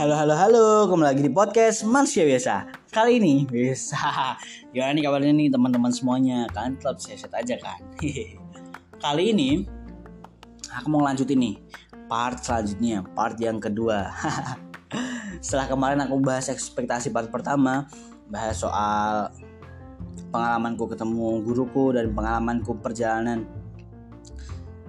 [0.00, 2.72] Halo halo halo, kembali lagi di podcast Manusia Biasa.
[2.88, 4.00] Kali ini bisa.
[4.72, 6.48] Gimana nih kabarnya nih teman-teman semuanya?
[6.56, 7.76] Kalian tetap sehat aja kan?
[9.04, 9.68] Kali ini
[10.72, 11.60] aku mau lanjutin nih
[12.08, 14.08] part selanjutnya, part yang kedua.
[15.44, 17.84] Setelah kemarin aku bahas ekspektasi part pertama,
[18.32, 19.28] bahas soal
[20.32, 23.44] pengalamanku ketemu guruku dan pengalamanku perjalanan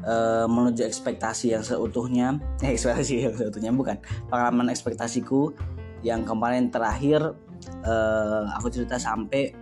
[0.06, 3.98] uh, menuju ekspektasi yang seutuhnya eh, ekspektasi yang seutuhnya bukan
[4.30, 5.54] pengalaman ekspektasiku
[6.02, 7.38] yang kemarin terakhir
[7.86, 9.54] uh, aku cerita sampai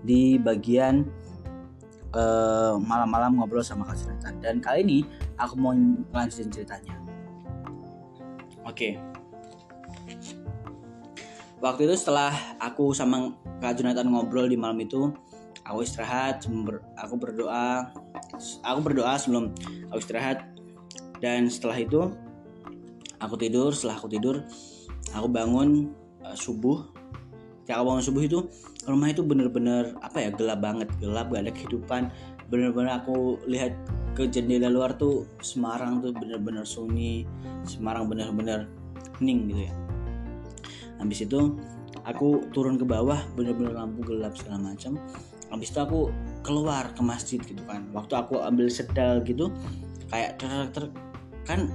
[0.00, 1.04] di bagian
[2.16, 4.98] eh, malam-malam ngobrol sama Kak Jonathan dan kali ini
[5.36, 5.76] aku mau
[6.10, 6.96] lanjutin ceritanya
[8.64, 8.92] oke okay.
[11.60, 15.12] waktu itu setelah aku sama Kak Jonathan ngobrol di malam itu
[15.62, 16.42] aku istirahat
[16.96, 17.92] aku berdoa
[18.64, 19.52] aku berdoa sebelum
[19.92, 20.46] aku istirahat.
[21.20, 22.10] Dan setelah itu
[23.20, 23.70] aku tidur.
[23.76, 24.42] Setelah aku tidur
[25.12, 25.92] aku bangun
[26.24, 26.88] uh, subuh.
[27.62, 28.38] Ketika aku bangun subuh itu
[28.88, 30.88] rumah itu bener-bener apa ya gelap banget.
[30.98, 32.02] Gelap gak ada kehidupan.
[32.50, 33.76] Bener-bener aku lihat
[34.18, 37.28] ke jendela luar tuh Semarang tuh bener-bener sunyi.
[37.68, 38.66] Semarang bener-bener
[39.20, 39.74] hening gitu ya.
[41.00, 41.56] Habis itu
[42.04, 44.96] aku turun ke bawah bener-bener lampu gelap segala macam.
[45.50, 46.00] Habis itu aku
[46.46, 47.90] keluar ke masjid gitu kan.
[47.90, 49.50] Waktu aku ambil sedal gitu
[50.10, 50.84] kayak ter, ter
[51.44, 51.66] kan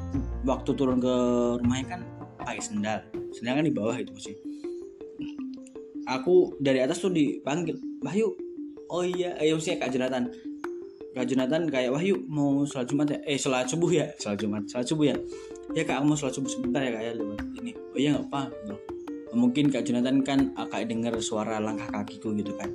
[0.47, 1.15] waktu turun ke
[1.59, 2.01] rumahnya kan
[2.39, 2.99] pakai sendal.
[3.35, 4.35] Sendal kan di bawah itu masih.
[6.05, 8.31] Aku dari atas tuh dipanggil Wahyu.
[8.93, 10.29] Oh iya ayo sih kak Jonathan.
[11.15, 13.19] Kak Jonathan kayak Wahyu mau sholat Jumat ya?
[13.25, 14.07] Eh sholat subuh ya.
[14.21, 14.63] Sholat Jumat.
[14.69, 15.15] Sholat subuh ya?
[15.73, 17.71] Ya kak aku mau sholat subuh sebentar ya kak ya lewat ini.
[17.73, 18.41] Oh iya nggak apa
[19.35, 20.39] mungkin kak Jonathan kan
[20.71, 22.71] kayak dengar suara langkah kakiku gitu kan.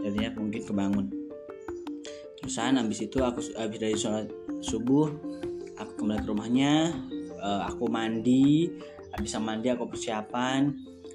[0.00, 1.06] Jadinya mungkin kebangun.
[2.38, 4.30] Terusan habis itu aku habis dari sholat
[4.62, 5.10] subuh
[5.74, 6.72] aku kembali ke rumahnya
[7.42, 8.70] uh, aku mandi.
[9.14, 10.70] Habis mandi aku persiapan.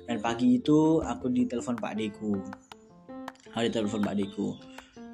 [0.09, 2.33] Dan pagi itu aku ditelepon Pak Deku.
[3.53, 4.57] Aku ditelepon Pak Deku.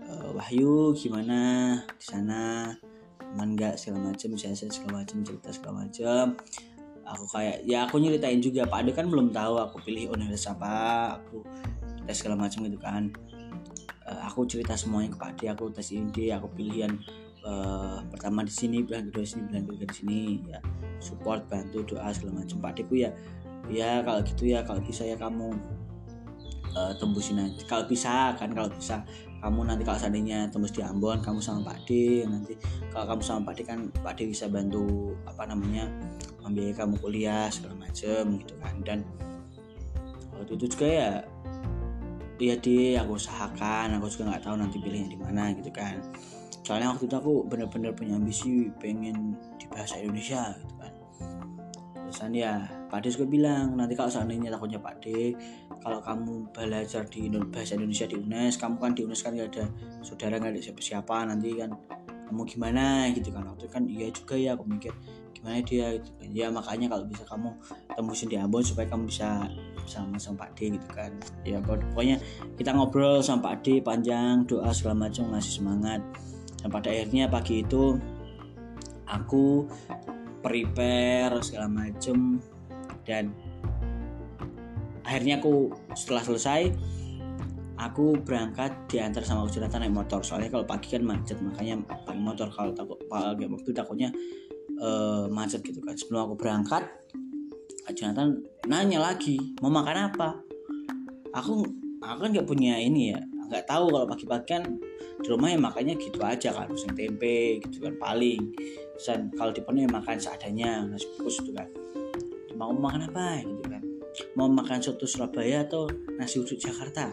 [0.06, 1.82] Uh, Wahyu gimana?
[2.00, 2.72] Di sana?
[3.36, 3.76] Aman nggak?
[3.76, 6.40] segala macam saya segala macam cerita segala macam
[7.06, 10.74] aku kayak ya aku nyeritain juga Pak Ade kan belum tahu aku pilih universitas apa
[11.22, 11.46] aku
[12.10, 13.14] tes segala macam gitu kan.
[14.06, 16.94] Uh, aku cerita semuanya ke Pak D aku tes ini aku pilihan
[17.46, 20.60] uh, pertama di sini pilihan kedua di sini pilihan ketiga di sini ya
[21.02, 22.58] support bantu doa segala macam.
[22.62, 23.10] Pak D ku ya
[23.70, 25.54] ya kalau gitu ya kalau bisa ya kamu
[26.74, 27.62] uh, tembusin aja.
[27.66, 29.02] Kalau bisa kan kalau bisa
[29.46, 32.58] kamu nanti kalau seandainya tembus di Ambon kamu sama Pak D nanti
[32.90, 35.86] kalau kamu sama Pak D kan Pak D bisa bantu apa namanya
[36.42, 38.74] membiayai kamu kuliah segala macam gitu kan.
[38.82, 39.06] Dan
[40.34, 41.12] waktu itu juga ya
[42.42, 46.02] iya di aku usahakan aku juga nggak tahu nanti pilihnya di mana gitu kan.
[46.66, 50.75] Soalnya waktu itu aku bener-bener punya ambisi pengen di bahasa Indonesia gitu
[52.16, 52.64] terusan ya.
[52.88, 55.36] Pak juga bilang nanti kalau seandainya takutnya Pak De
[55.84, 59.68] kalau kamu belajar di bahasa Indonesia di UNES kamu kan di UNES kan gak ada
[60.00, 61.76] saudara gak ada siapa-siapa nanti kan
[62.32, 63.12] kamu gimana?
[63.12, 63.44] Gitu kan.
[63.52, 64.96] Waktu kan iya juga ya aku mikir
[65.36, 66.00] gimana dia?
[66.00, 66.30] Gitu kan.
[66.32, 67.52] Ya makanya kalau bisa kamu
[68.00, 69.52] tembusin di Ambon supaya kamu bisa
[69.84, 71.12] sama sama Pak D gitu kan.
[71.44, 72.16] Ya pokoknya
[72.56, 76.00] kita ngobrol sama Pak D panjang doa segala macam ngasih semangat.
[76.64, 78.00] Dan pada akhirnya pagi itu
[79.04, 79.68] aku
[80.46, 82.38] prepare segala macam
[83.02, 83.34] dan
[85.02, 86.62] akhirnya aku setelah selesai
[87.76, 90.22] aku berangkat diantar sama Jonathan naik motor.
[90.24, 92.48] Soalnya kalau pagi kan macet makanya pakai motor.
[92.52, 94.10] Kalau takut pagi waktu takutnya
[94.80, 95.96] uh, macet gitu kan.
[95.98, 96.84] Sebelum aku berangkat
[97.94, 100.40] Jonathan nanya lagi mau makan apa?
[101.36, 101.66] Aku
[102.02, 104.64] aku kan nggak punya ini ya nggak tahu kalau pagi-pagi kan
[105.22, 106.72] di rumah ya makanya gitu aja kan.
[106.72, 108.56] Musim tempe gitu kan paling
[109.02, 111.68] dan kalau di makan seadanya nasi bungkus gitu kan.
[112.56, 113.84] Mau makan apa gitu kan?
[114.40, 117.12] Mau makan soto Surabaya atau nasi uduk Jakarta?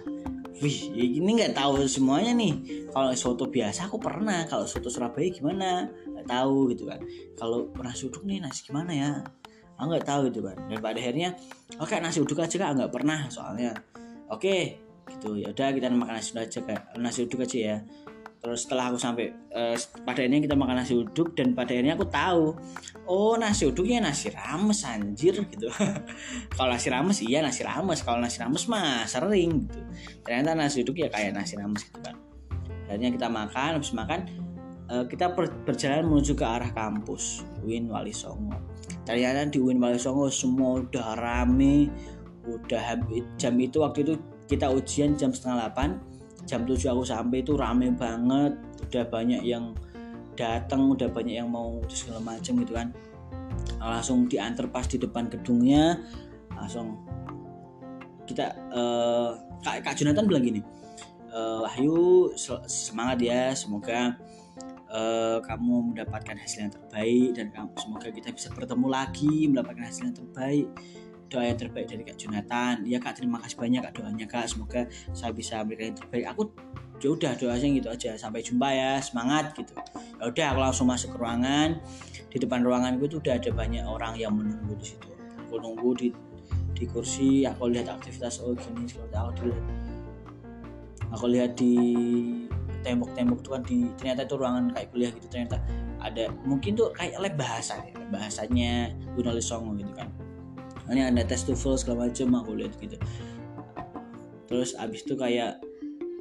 [0.62, 2.86] Wih ya ini nggak tahu semuanya nih.
[2.94, 5.90] Kalau soto biasa aku pernah kalau soto Surabaya gimana?
[5.90, 7.02] Nggak tahu gitu kan.
[7.34, 9.10] Kalau nasi uduk nih nasi gimana ya?
[9.74, 10.56] Aku nggak tahu gitu kan.
[10.70, 11.34] Dan pada akhirnya
[11.82, 13.74] oke okay, nasi uduk aja kak nggak pernah soalnya.
[14.30, 14.78] Oke
[15.10, 15.34] gitu.
[15.34, 17.76] Ya udah kita makan nasi uduk aja kak nasi uduk aja ya
[18.42, 22.10] terus setelah aku sampai uh, pada akhirnya kita makan nasi uduk dan pada akhirnya aku
[22.10, 22.58] tahu
[23.06, 25.70] oh nasi uduknya nasi rames anjir gitu.
[26.58, 28.02] Kalau nasi rames iya nasi rames.
[28.02, 29.80] Kalau nasi rames mah sering gitu.
[30.26, 32.18] Ternyata nasi uduk ya kayak nasi rames gitu kan
[32.92, 34.20] akhirnya kita makan habis makan
[34.92, 35.32] uh, kita
[35.64, 38.60] berjalan menuju ke arah kampus Win Wali Songo.
[39.08, 41.88] Ternyata di UIN Wali Songo semua udah rame
[42.44, 43.00] udah
[43.40, 44.14] jam itu waktu itu
[44.50, 46.11] kita ujian jam setengah 8
[46.48, 48.58] jam 7 aku sampai itu rame banget.
[48.90, 49.74] Udah banyak yang
[50.34, 52.88] datang udah banyak yang mau segala macam gitu kan.
[53.82, 56.00] Langsung diantar pas di depan gedungnya.
[56.54, 57.02] Langsung
[58.26, 60.60] kita uh, kak, kak Jonathan bilang gini
[61.32, 62.32] uh, Wahyu
[62.68, 64.16] semangat ya semoga
[64.92, 70.02] uh, kamu mendapatkan hasil yang terbaik dan kamu, semoga kita bisa bertemu lagi mendapatkan hasil
[70.12, 70.66] yang terbaik
[71.32, 72.84] doa yang terbaik dari Kak Jonathan.
[72.84, 74.44] Ya Kak terima kasih banyak Kak doanya Kak.
[74.44, 74.84] Semoga
[75.16, 76.24] saya bisa memberikan yang terbaik.
[76.36, 76.42] Aku
[77.00, 78.10] ya udah doanya gitu aja.
[78.20, 79.00] Sampai jumpa ya.
[79.00, 79.72] Semangat gitu.
[80.20, 81.80] Ya udah aku langsung masuk ke ruangan.
[82.28, 85.08] Di depan ruanganku itu udah ada banyak orang yang menunggu di situ.
[85.48, 86.08] Aku nunggu di
[86.76, 87.48] di kursi.
[87.48, 89.64] Aku lihat aktivitas oh gini aku dilihat
[91.12, 91.76] aku lihat di
[92.82, 95.26] tembok-tembok tuh kan di ternyata itu ruangan kayak kuliah gitu.
[95.32, 95.56] Ternyata
[96.02, 100.10] ada mungkin tuh kayak lab bahasa ya bahasanya Gunalis Songo gitu kan
[100.90, 102.98] ini ada tes TOEFL segala macam aku lihat gitu.
[104.50, 105.62] Terus abis itu kayak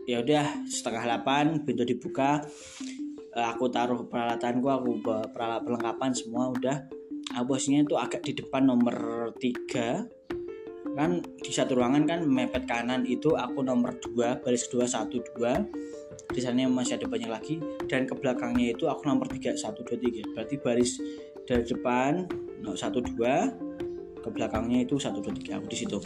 [0.06, 2.46] ya udah setengah delapan pintu dibuka.
[3.32, 4.90] Eh, aku taruh peralatanku aku
[5.32, 6.78] peralatan perlengkapan semua udah.
[7.32, 10.04] Aku itu agak di depan nomor tiga.
[10.92, 15.64] Kan di satu ruangan kan mepet kanan itu aku nomor dua baris kedua satu dua.
[16.28, 17.56] Di sana masih ada banyak lagi.
[17.88, 20.28] Dan ke belakangnya itu aku nomor tiga satu dua tiga.
[20.36, 21.00] Berarti baris
[21.48, 22.28] dari depan
[22.68, 23.48] no, satu dua
[24.22, 25.58] ke belakangnya itu satu dua tiga.
[25.58, 25.98] Aku di situ.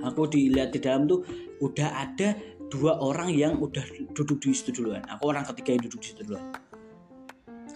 [0.00, 1.22] Aku dilihat di dalam tuh
[1.60, 2.32] udah ada
[2.72, 3.84] dua orang yang udah
[4.16, 5.04] duduk di situ duluan.
[5.06, 6.46] Aku orang ketiga yang duduk di situ duluan.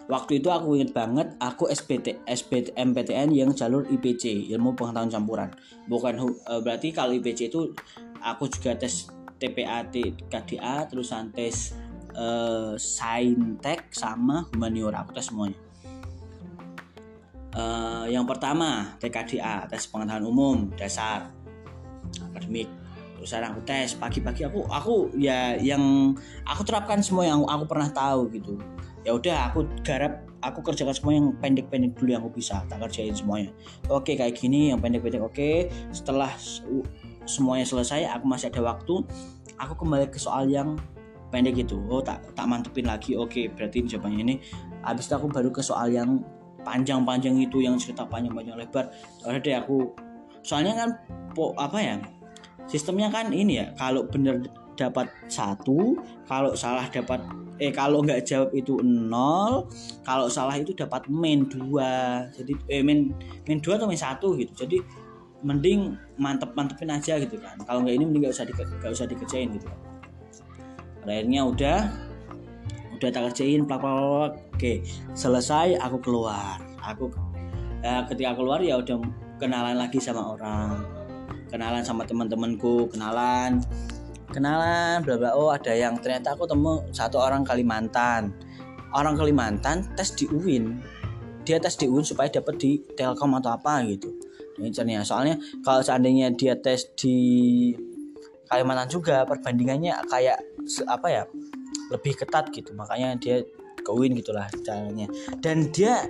[0.04, 5.48] Waktu itu aku inget banget aku SPT SPT MPTN yang jalur IPC ilmu pengetahuan campuran.
[5.88, 7.72] Bukan uh, berarti kalau IPC itu
[8.20, 9.08] aku juga tes
[9.40, 11.72] TPAT KDA terus tes
[12.12, 15.08] uh, Saintek sama humaniora.
[15.08, 15.63] Aku tes semuanya
[17.54, 21.30] uh, yang pertama TKDA tes pengetahuan umum dasar
[22.30, 22.68] akademik.
[23.14, 26.12] Perusahaan aku tes pagi-pagi aku aku ya yang
[26.44, 28.60] aku terapkan semua yang aku pernah tahu gitu.
[29.06, 33.16] Ya udah aku garap aku kerjakan semua yang pendek-pendek dulu yang aku bisa tak kerjain
[33.16, 33.48] semuanya.
[33.88, 35.72] Oke kayak gini yang pendek-pendek oke.
[35.94, 36.28] Setelah
[37.24, 39.00] semuanya selesai aku masih ada waktu
[39.56, 40.76] aku kembali ke soal yang
[41.32, 41.80] pendek itu.
[41.88, 43.48] Oh tak tak mantepin lagi oke.
[43.56, 44.34] Berarti jawabannya ini
[44.84, 46.20] habis itu aku baru ke soal yang
[46.64, 48.90] panjang-panjang itu yang cerita panjang-panjang lebar.
[49.22, 49.92] Udah deh aku
[50.44, 50.90] soalnya kan
[51.32, 51.96] po apa ya
[52.68, 54.44] sistemnya kan ini ya kalau bener
[54.74, 55.96] dapat satu
[56.26, 57.22] kalau salah dapat
[57.62, 59.70] eh kalau nggak jawab itu nol
[60.02, 62.26] kalau salah itu dapat main dua.
[62.34, 63.14] Jadi eh main
[63.46, 64.66] main dua atau main satu gitu.
[64.66, 64.82] Jadi
[65.44, 67.54] mending mantep mantepin aja gitu kan.
[67.62, 69.80] Kalau nggak ini mending nggak usah di, nggak usah dikerjain gitu kan.
[71.04, 71.78] Akhirnya udah
[73.04, 74.72] udah tak kerjain plak plak oke
[75.12, 76.56] selesai aku keluar.
[76.80, 77.12] Aku
[77.84, 78.96] eh, ketika keluar ya udah
[79.36, 80.80] kenalan lagi sama orang.
[81.52, 83.60] Kenalan sama teman-temanku kenalan.
[84.32, 88.32] Kenalan bla bla oh ada yang ternyata aku temu satu orang Kalimantan.
[88.96, 90.80] Orang Kalimantan tes di UIN
[91.44, 94.08] dia tes di UIN supaya dapat di Telkom atau apa gitu.
[94.56, 94.72] Ini
[95.04, 97.16] soalnya kalau seandainya dia tes di
[98.48, 100.40] Kalimantan juga perbandingannya kayak
[100.88, 101.22] apa ya
[101.94, 102.74] lebih ketat gitu.
[102.74, 103.46] Makanya dia
[103.78, 105.06] ke UIN gitulah caranya.
[105.38, 106.02] Dan dia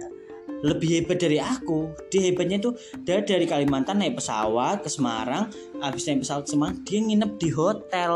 [0.65, 1.93] lebih hebat dari aku.
[2.09, 2.73] Dia hebatnya tuh
[3.05, 5.53] dia dari Kalimantan naik pesawat ke Semarang
[5.85, 8.15] habis naik pesawat ke Semarang dia nginep di hotel.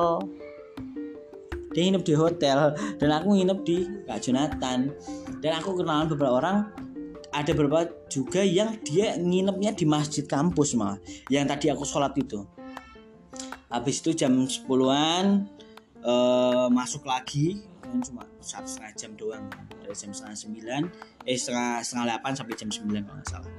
[1.76, 2.58] Dia nginep di hotel.
[2.96, 3.76] Dan aku nginep di
[4.08, 4.88] Kak Jonathan.
[5.44, 6.58] Dan aku kenalan beberapa orang.
[7.28, 10.96] Ada beberapa juga yang dia nginepnya di masjid kampus malah.
[11.28, 12.40] Yang tadi aku sholat itu.
[13.68, 15.44] Habis itu jam 10-an
[16.04, 19.44] uh, masuk lagi kan cuma satu setengah jam doang
[19.80, 20.82] dari jam setengah sembilan.
[21.24, 23.52] Eh setengah setengah delapan sampai jam sembilan kalau nggak salah.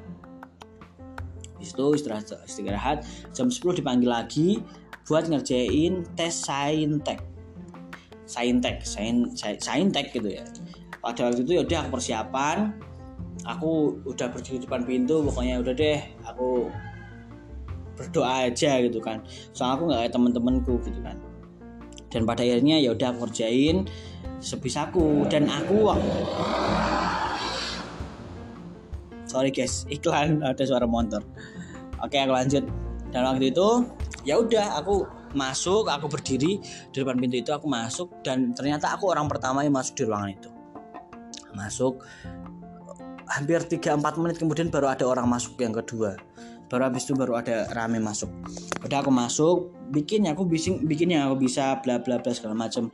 [1.59, 2.97] Di situ istirahat istirahat.
[3.35, 4.61] Jam 10 dipanggil lagi
[5.09, 7.19] buat ngerjain tes saintek.
[8.29, 10.45] Saintek sain saintek gitu ya.
[11.01, 12.57] Pada waktu itu ya udah aku persiapan.
[13.47, 16.69] Aku udah berdiri di depan pintu pokoknya udah deh aku
[17.97, 19.25] berdoa aja gitu kan.
[19.57, 21.17] Soalnya aku nggak kayak temen-temenku gitu kan
[22.09, 23.85] dan pada akhirnya ya udah kerjain
[24.41, 25.93] sebisaku dan aku
[29.29, 31.21] sorry guys iklan ada suara motor
[32.03, 32.63] oke aku lanjut.
[33.09, 33.67] Dan waktu itu
[34.23, 38.07] ya udah aku masuk aku berdiri di depan pintu itu aku masuk.
[38.23, 40.49] Dan ternyata aku orang pertama yang masuk di ruangan itu.
[41.53, 42.05] Masuk
[43.29, 46.17] hampir 3-4 menit kemudian baru ada orang masuk yang kedua.
[46.69, 48.29] Baru habis itu baru ada rame masuk.
[48.85, 52.93] Udah aku masuk bikin aku bikin bikinnya aku bisa bla bla bla segala macam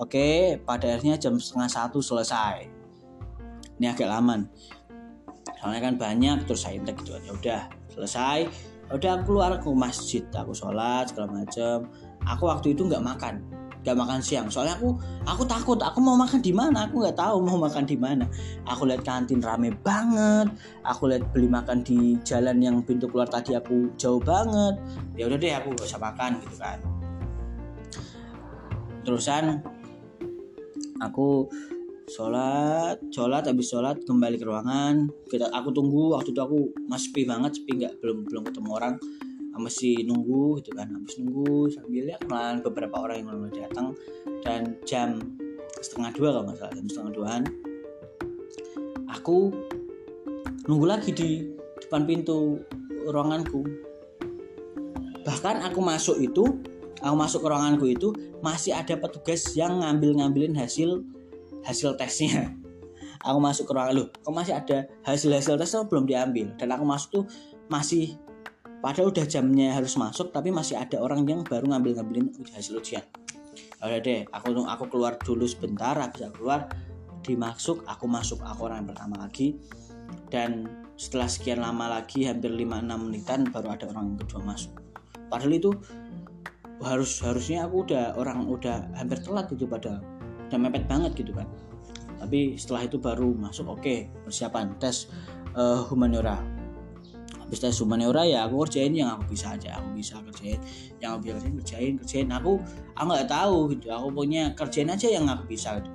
[0.00, 2.64] Oke, pada akhirnya jam setengah satu selesai.
[3.76, 4.40] Ini agak lama.
[5.60, 7.12] Soalnya kan banyak terus saya intek gitu.
[7.20, 8.48] Ya udah selesai.
[8.88, 11.86] Udah aku keluar ke masjid, aku sholat segala macam.
[12.24, 13.44] Aku waktu itu nggak makan.
[13.82, 14.46] Gak makan siang.
[14.46, 14.94] Soalnya aku
[15.26, 15.78] aku takut.
[15.82, 16.86] Aku mau makan di mana?
[16.86, 18.24] Aku nggak tahu mau makan di mana.
[18.66, 20.48] Aku lihat kantin rame banget.
[20.86, 24.78] Aku lihat beli makan di jalan yang pintu keluar tadi aku jauh banget.
[25.18, 26.78] Ya udah deh aku gak usah makan gitu kan.
[29.02, 29.44] Terusan
[31.02, 31.50] aku
[32.06, 35.10] sholat sholat habis sholat kembali ke ruangan.
[35.26, 38.94] Kita aku tunggu waktu itu aku masih sepi banget sepi nggak belum belum ketemu orang
[39.60, 40.88] masih nunggu gitu kan.
[40.88, 43.92] Habis nunggu sambil ya kenalan beberapa orang yang mulai datang.
[44.40, 45.20] Dan jam
[45.82, 47.42] setengah dua kalau nggak salah jam setengah duaan.
[49.12, 49.52] Aku
[50.64, 52.62] nunggu lagi di depan pintu
[53.04, 53.66] ruanganku.
[55.22, 56.44] Bahkan aku masuk itu
[57.02, 58.08] aku masuk ke ruanganku itu
[58.42, 61.02] masih ada petugas yang ngambil-ngambilin hasil
[61.66, 62.54] hasil tesnya.
[63.22, 66.50] Aku masuk ke ruangan lu kok masih ada hasil hasil tesnya belum diambil?
[66.58, 67.24] Dan aku masuk tuh
[67.70, 68.18] masih
[68.82, 73.06] padahal udah jamnya harus masuk tapi masih ada orang yang baru ngambil ngambilin hasil ujian.
[73.78, 76.66] Ya udah deh aku aku keluar dulu sebentar habis aku keluar
[77.22, 79.54] dimasuk aku masuk aku orang yang pertama lagi.
[80.28, 80.66] Dan
[80.98, 84.72] setelah sekian lama lagi hampir 5-6 menitan baru ada orang yang kedua masuk.
[85.30, 85.70] Padahal itu
[86.82, 90.02] harus harusnya aku udah orang udah hampir telat gitu pada
[90.50, 91.46] udah mepet banget gitu kan.
[92.18, 95.06] Tapi setelah itu baru masuk oke okay, persiapan tes
[95.54, 96.61] uh, humaniora
[97.52, 100.56] habis tes humaniora ya aku kerjain yang aku bisa aja aku bisa kerjain.
[101.04, 102.28] Yang aku bisa kerjain kerjain kerjain.
[102.32, 102.52] Aku
[102.96, 103.86] aku nggak tahu gitu.
[103.92, 105.92] Aku punya kerjain aja yang aku bisa gitu.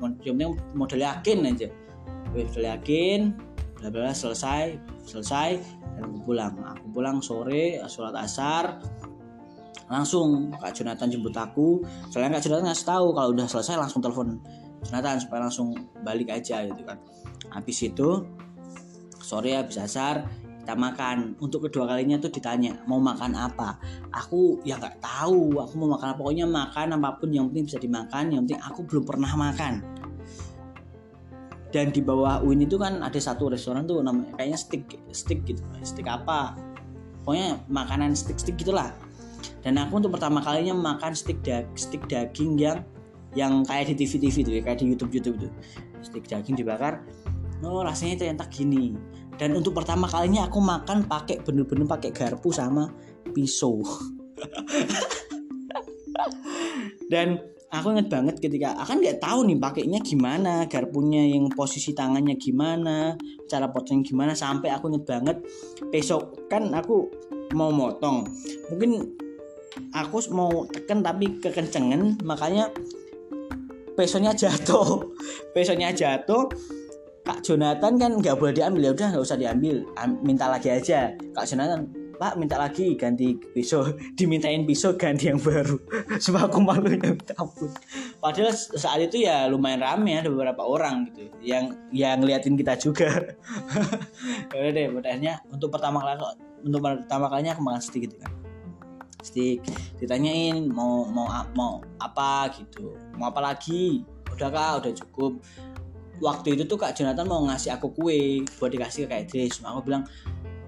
[0.78, 1.66] modal yakin aja.
[2.30, 3.34] Modal yakin
[3.82, 4.78] bla bla selesai
[5.10, 5.58] selesai
[5.98, 6.54] dan aku pulang.
[6.62, 8.78] Aku pulang sore sholat asar
[9.90, 10.54] langsung.
[10.62, 11.82] Kak Jonathan jemput aku.
[12.14, 14.38] Soalnya Kak Jonathan ngasih tahu kalau udah selesai langsung telepon
[14.86, 15.74] Jonathan supaya langsung
[16.06, 17.02] balik aja gitu kan.
[17.50, 18.30] Habis itu
[19.18, 21.40] sore habis asar kita makan.
[21.40, 23.80] Untuk kedua kalinya tuh ditanya mau makan apa?
[24.12, 25.64] Aku ya nggak tahu.
[25.64, 26.20] Aku mau makan apa.
[26.20, 29.80] Pokoknya makan apa pun yang penting bisa dimakan yang penting aku belum pernah makan.
[31.72, 34.84] Dan di bawah UIN itu kan ada satu restoran tuh namanya kayaknya stick
[35.16, 36.60] stick gitu stick apa.
[37.24, 38.92] Pokoknya makanan stick stick gitulah.
[39.64, 42.84] Dan aku untuk pertama kalinya makan stick da stick daging yang
[43.40, 45.48] yang kayak di TV TV itu ya kayak di YouTube YouTube itu
[46.04, 47.08] stick daging dibakar.
[47.64, 49.00] Oh rasanya ternyata gini
[49.38, 52.90] dan untuk pertama kalinya aku makan pakai bener-bener pakai garpu sama
[53.32, 53.86] pisau.
[57.08, 57.40] Dan
[57.72, 63.16] aku inget banget ketika akan nggak tahu nih pakainya gimana garpunya yang posisi tangannya gimana
[63.48, 65.38] cara potong gimana sampai aku inget banget
[65.92, 67.08] besok kan aku
[67.56, 68.28] mau motong.
[68.74, 68.92] Mungkin
[69.96, 72.74] aku mau tekan tapi kekencengan makanya
[73.96, 75.14] pesonya jatuh.
[75.56, 76.52] Pesonya jatuh
[77.28, 78.82] Kak Jonathan kan nggak boleh diambil.
[78.88, 79.84] Ya udah nggak usah diambil.
[80.24, 81.12] Minta lagi aja.
[81.36, 85.78] Kak Jonathan Pak minta lagi ganti pisau dimintain pisau ganti yang baru.
[86.26, 87.70] Sebab aku malu ya ampun.
[88.18, 91.30] Padahal saat itu ya lumayan rame ada beberapa orang gitu.
[91.46, 93.10] Yang yang ngeliatin kita juga.
[94.48, 96.18] Ya udah deh mudahnya untuk pertama kali
[96.66, 98.32] untuk pertama kalinya aku makan stick gitu kan.
[99.22, 99.62] Stick
[100.02, 102.98] ditanyain mau mau mau apa gitu.
[103.14, 104.02] Mau apa lagi?
[104.34, 105.32] Udah kak udah cukup
[106.22, 109.62] waktu itu tuh kak Jonathan mau ngasih aku kue buat dikasih ke kak Idris.
[109.62, 110.04] Aku bilang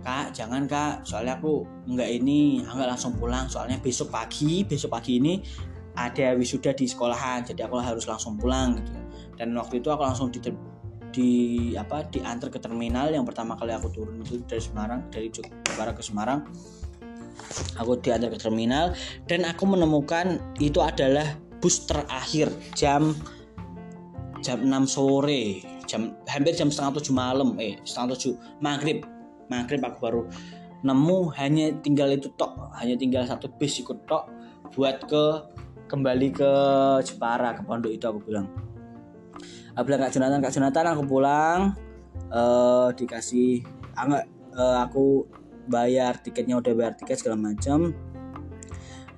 [0.06, 1.06] kak jangan kak.
[1.06, 3.50] Soalnya aku nggak ini nggak langsung pulang.
[3.50, 5.42] Soalnya besok pagi besok pagi ini
[5.98, 8.92] ada wisuda di sekolahan jadi aku harus langsung pulang gitu.
[9.36, 10.40] Dan waktu itu aku langsung di
[11.10, 11.30] di
[11.74, 16.04] apa diantar ke terminal yang pertama kali aku turun itu dari Semarang dari Jogja ke
[16.06, 16.46] Semarang.
[17.80, 18.94] Aku diantar ke terminal
[19.26, 21.26] dan aku menemukan itu adalah
[21.60, 23.16] bus terakhir jam
[24.40, 29.02] jam 6 sore jam hampir jam setengah tujuh malam eh setengah tujuh maghrib.
[29.50, 30.22] Maghrib aku baru
[30.86, 34.30] nemu hanya tinggal itu tok hanya tinggal satu bis ikut tok
[34.78, 35.24] buat ke
[35.90, 36.52] kembali ke
[37.02, 38.46] Jepara ke pondok itu aku bilang.
[39.74, 41.60] Aku bilang kak Jonathan kak Jonathan aku pulang.
[42.30, 43.66] Uh, dikasih
[43.98, 45.26] uh, aku
[45.66, 47.90] bayar tiketnya udah bayar tiket segala macam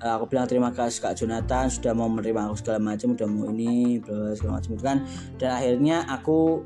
[0.02, 4.02] aku bilang terima kasih Kak Jonathan sudah mau menerima aku segala macam udah mau ini
[4.02, 4.98] bla segala macam itu kan.
[5.38, 6.66] Dan akhirnya aku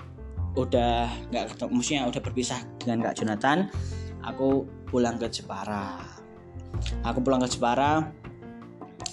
[0.55, 3.57] udah nggak ketemu maksudnya udah berpisah dengan Kak Jonathan
[4.23, 5.99] aku pulang ke Jepara.
[7.03, 8.07] Aku pulang ke Jepara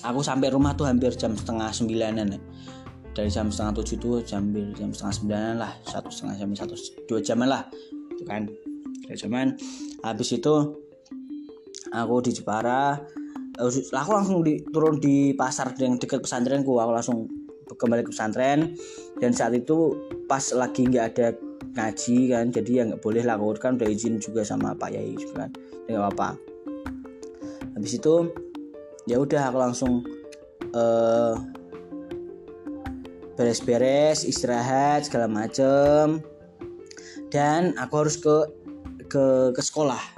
[0.02, 2.38] aku sampai rumah tuh hampir jam setengah sembilanan
[3.12, 6.74] dari jam setengah tujuh tuh jam jam setengah sembilanan lah satu setengah jam satu
[7.10, 7.62] dua jaman lah
[8.14, 8.46] itu kan.
[9.02, 9.58] Dua jaman.
[10.06, 10.54] Habis itu
[11.90, 12.96] aku di Jepara
[13.60, 16.78] aku langsung di, turun di pasar yang dekat pesantrenku.
[16.80, 17.28] Aku langsung
[17.72, 18.76] kembali ke pesantren.
[19.20, 19.96] Dan saat itu
[20.28, 21.36] pas lagi nggak ada
[21.72, 23.36] ngaji kan jadi ya nggak boleh lah.
[23.56, 25.50] Kan udah izin juga sama Pak Yai juga kan.
[25.88, 26.52] Nggak apa
[27.82, 28.30] habis itu
[29.10, 30.06] ya udah aku langsung
[30.70, 31.34] uh,
[33.34, 36.22] beres-beres istirahat segala macem.
[37.32, 38.44] Dan aku harus ke
[39.08, 40.11] ke ke sekolah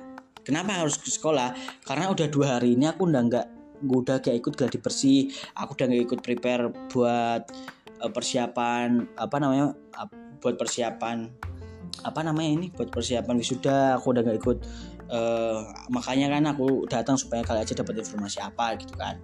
[0.44, 1.56] kenapa harus ke sekolah?
[1.82, 3.46] Karena udah dua hari ini aku udah nggak
[3.82, 5.32] udah gak ikut gladi bersih.
[5.58, 7.42] Aku udah gak ikut prepare buat
[8.00, 9.74] uh, persiapan apa namanya
[10.40, 11.28] buat persiapan
[12.04, 13.98] apa namanya ini buat persiapan wisuda.
[14.00, 14.58] Aku udah gak ikut
[15.10, 15.60] uh,
[15.92, 19.20] makanya kan aku datang supaya kalian aja dapat informasi apa gitu kan.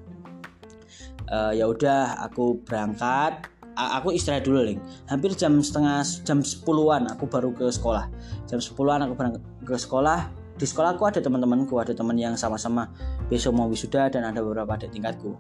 [1.31, 3.47] Uh, ya udah aku berangkat.
[3.81, 4.83] Aku istirahat dulu ling.
[5.09, 8.13] Hampir jam setengah jam sepuluhan aku baru ke sekolah.
[8.45, 12.93] Jam sepuluhan aku berangkat ke sekolah di sekolah aku ada teman-temanku ada teman yang sama-sama
[13.33, 15.33] besok mau wisuda dan ada beberapa adik tingkatku.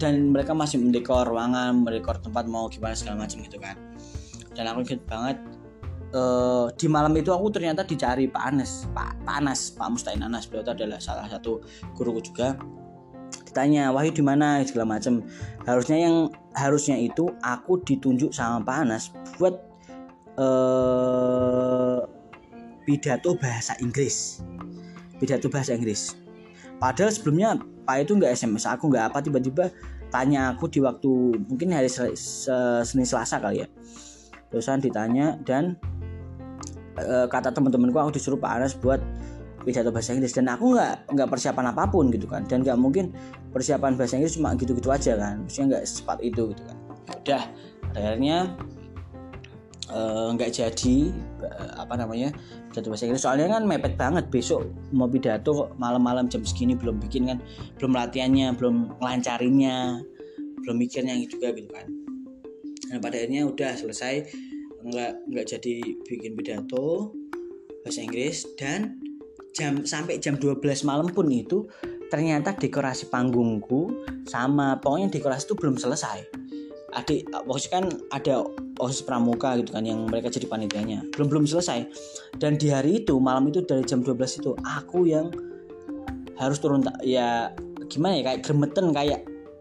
[0.00, 3.76] Dan mereka masih mendekor ruangan mendekor tempat mau gimana segala macam gitu kan.
[4.56, 5.36] Dan aku ingat banget
[6.16, 10.48] uh, di malam itu aku ternyata dicari Pak Anas Pak, Pak Anas Pak Mustain Anas.
[10.48, 11.60] Beliau itu adalah salah satu
[11.92, 12.56] guruku juga.
[13.44, 14.64] Ditanya Wahyu di mana?
[14.64, 15.20] segala macam.
[15.68, 19.54] Harusnya yang harusnya itu aku ditunjuk sama Pak Anas buat
[20.40, 22.13] uh,
[22.84, 24.44] pidato bahasa Inggris.
[25.18, 26.16] Pidato bahasa Inggris.
[26.78, 29.68] Padahal sebelumnya Pak itu nggak SMS aku nggak apa tiba-tiba
[30.08, 31.10] tanya aku di waktu
[31.50, 33.68] mungkin hari Senin Selasa kali ya.
[34.52, 35.74] Terusan ditanya dan
[36.96, 39.02] e, kata teman-temanku aku disuruh Pak Anas buat
[39.64, 40.36] pidato bahasa Inggris.
[40.36, 42.46] Dan aku nggak nggak persiapan apa pun gitu kan.
[42.46, 43.10] Dan nggak mungkin
[43.50, 45.42] persiapan bahasa Inggris cuma gitu-gitu aja kan.
[45.44, 46.76] Maksudnya nggak secepat itu gitu kan.
[47.24, 47.42] Udah
[47.94, 48.54] akhirnya
[49.84, 50.96] nggak uh, jadi
[51.44, 52.32] uh, apa namanya
[52.72, 53.22] pidato bahasa Inggris.
[53.24, 54.64] Soalnya kan mepet banget besok
[54.96, 57.38] mau pidato malam-malam jam segini belum bikin kan
[57.76, 60.00] belum latihannya belum lancarinya
[60.64, 61.86] belum mikirnya juga gitu kan.
[62.88, 64.14] Dan pada akhirnya udah selesai
[64.84, 65.74] nggak nggak jadi
[66.08, 67.12] bikin pidato
[67.84, 68.96] bahasa Inggris dan
[69.54, 71.68] jam sampai jam 12 malam pun itu
[72.12, 73.90] ternyata dekorasi panggungku
[74.28, 76.43] sama pokoknya dekorasi itu belum selesai
[76.94, 78.34] adik maksudnya kan ada
[78.80, 81.06] osis pramuka gitu kan yang mereka jadi panitianya.
[81.14, 81.86] Belum belum selesai.
[82.38, 85.30] Dan di hari itu malam itu dari jam 12 itu aku yang
[86.34, 87.54] harus turun ya
[87.86, 89.20] gimana ya kayak gemeten kayak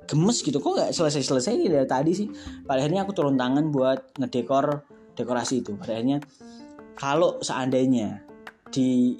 [0.09, 0.57] gemes gitu.
[0.57, 2.27] Kok nggak selesai selesai dari tadi sih?
[2.65, 4.81] Pada akhirnya aku turun tangan buat ngedekor
[5.13, 5.77] dekorasi itu.
[5.77, 6.21] Pada akhirnya
[6.97, 8.21] kalau seandainya
[8.73, 9.17] di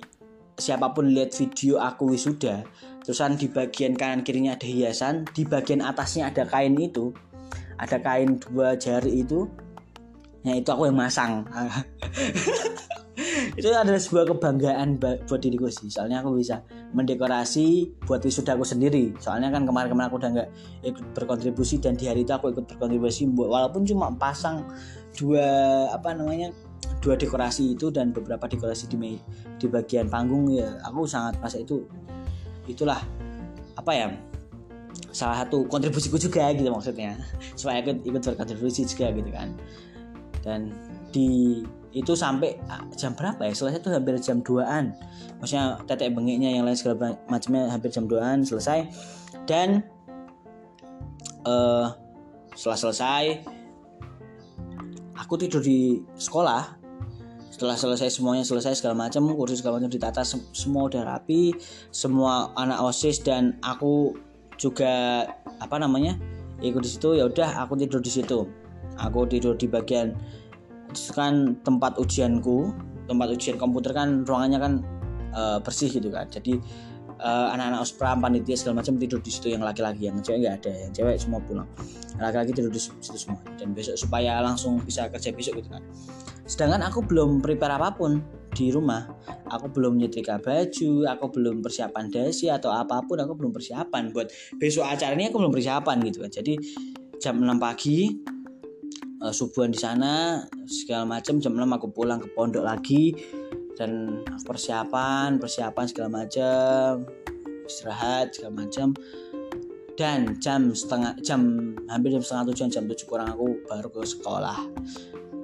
[0.57, 2.61] siapa pun lihat video aku wisuda
[3.03, 7.11] terusan di bagian kanan kirinya ada hiasan di bagian atasnya ada kain itu
[7.83, 9.45] ada kain dua jari itu.
[10.43, 11.43] Ya itu aku yang masang.
[13.53, 15.87] Itu adalah sebuah kebanggaan buat diriku sih.
[15.87, 16.65] Soalnya aku bisa
[16.97, 19.13] mendekorasi buat wisuda aku sendiri.
[19.21, 20.49] Soalnya kan kemarin-kemarin aku udah nggak
[20.81, 24.65] ikut berkontribusi dan di hari itu aku ikut berkontribusi walaupun cuma pasang
[25.13, 25.45] dua
[25.93, 26.49] apa namanya
[26.99, 29.21] dua dekorasi itu dan beberapa dekorasi di
[29.61, 31.85] di bagian panggung ya aku sangat masa itu
[32.65, 32.97] itulah
[33.77, 34.07] apa ya
[35.13, 37.17] salah satu kontribusiku juga gitu maksudnya.
[37.53, 39.53] Supaya ikut ikut berkontribusi juga gitu kan.
[40.43, 40.73] Dan
[41.13, 41.61] di
[41.93, 43.53] itu sampai ah, jam berapa ya?
[43.53, 44.97] Selesai itu hampir jam 2an
[45.37, 48.89] maksudnya tetek bengiknya yang lain segala macamnya hampir jam 2an selesai.
[49.45, 49.85] Dan
[51.45, 51.93] uh,
[52.57, 53.23] setelah selesai
[55.17, 56.81] aku tidur di sekolah.
[57.53, 61.53] Setelah selesai semuanya selesai segala macam kursi segala macam ditata semua udah rapi
[61.93, 64.17] semua anak osis dan aku
[64.63, 65.27] juga
[65.59, 66.15] apa namanya
[66.63, 68.47] ikut di situ ya udah aku tidur di situ.
[68.95, 70.15] Aku tidur di bagian
[71.11, 72.71] kan tempat ujianku
[73.09, 74.73] tempat ujian komputer kan ruangannya kan
[75.35, 76.29] uh, bersih gitu kan.
[76.31, 76.55] Jadi
[77.19, 80.71] uh, anak-anak ospram panitia segala macam tidur di situ yang laki-laki yang cewek nggak ada
[80.87, 81.67] yang cewek semua pulang.
[82.21, 83.41] Laki-laki tidur di situ semua.
[83.59, 85.83] Dan besok supaya langsung bisa kerja besok gitu kan.
[86.47, 88.23] Sedangkan aku belum prepare apa pun
[88.53, 89.09] di rumah.
[89.49, 94.29] Aku belum nyetrika baju aku belum persiapan dasi atau apa pun aku belum persiapan buat
[94.61, 96.31] besok acara ini aku belum persiapan gitu kan.
[96.31, 96.53] Jadi
[97.17, 98.13] jam 6 pagi
[99.23, 103.15] uh, subuhan di sana segala macam jam 6 aku pulang ke pondok lagi
[103.73, 107.07] dan persiapan persiapan segala macam
[107.65, 108.93] istirahat segala macam
[109.93, 114.59] dan jam setengah jam hampir jam setengah tujuan jam tujuh kurang aku baru ke sekolah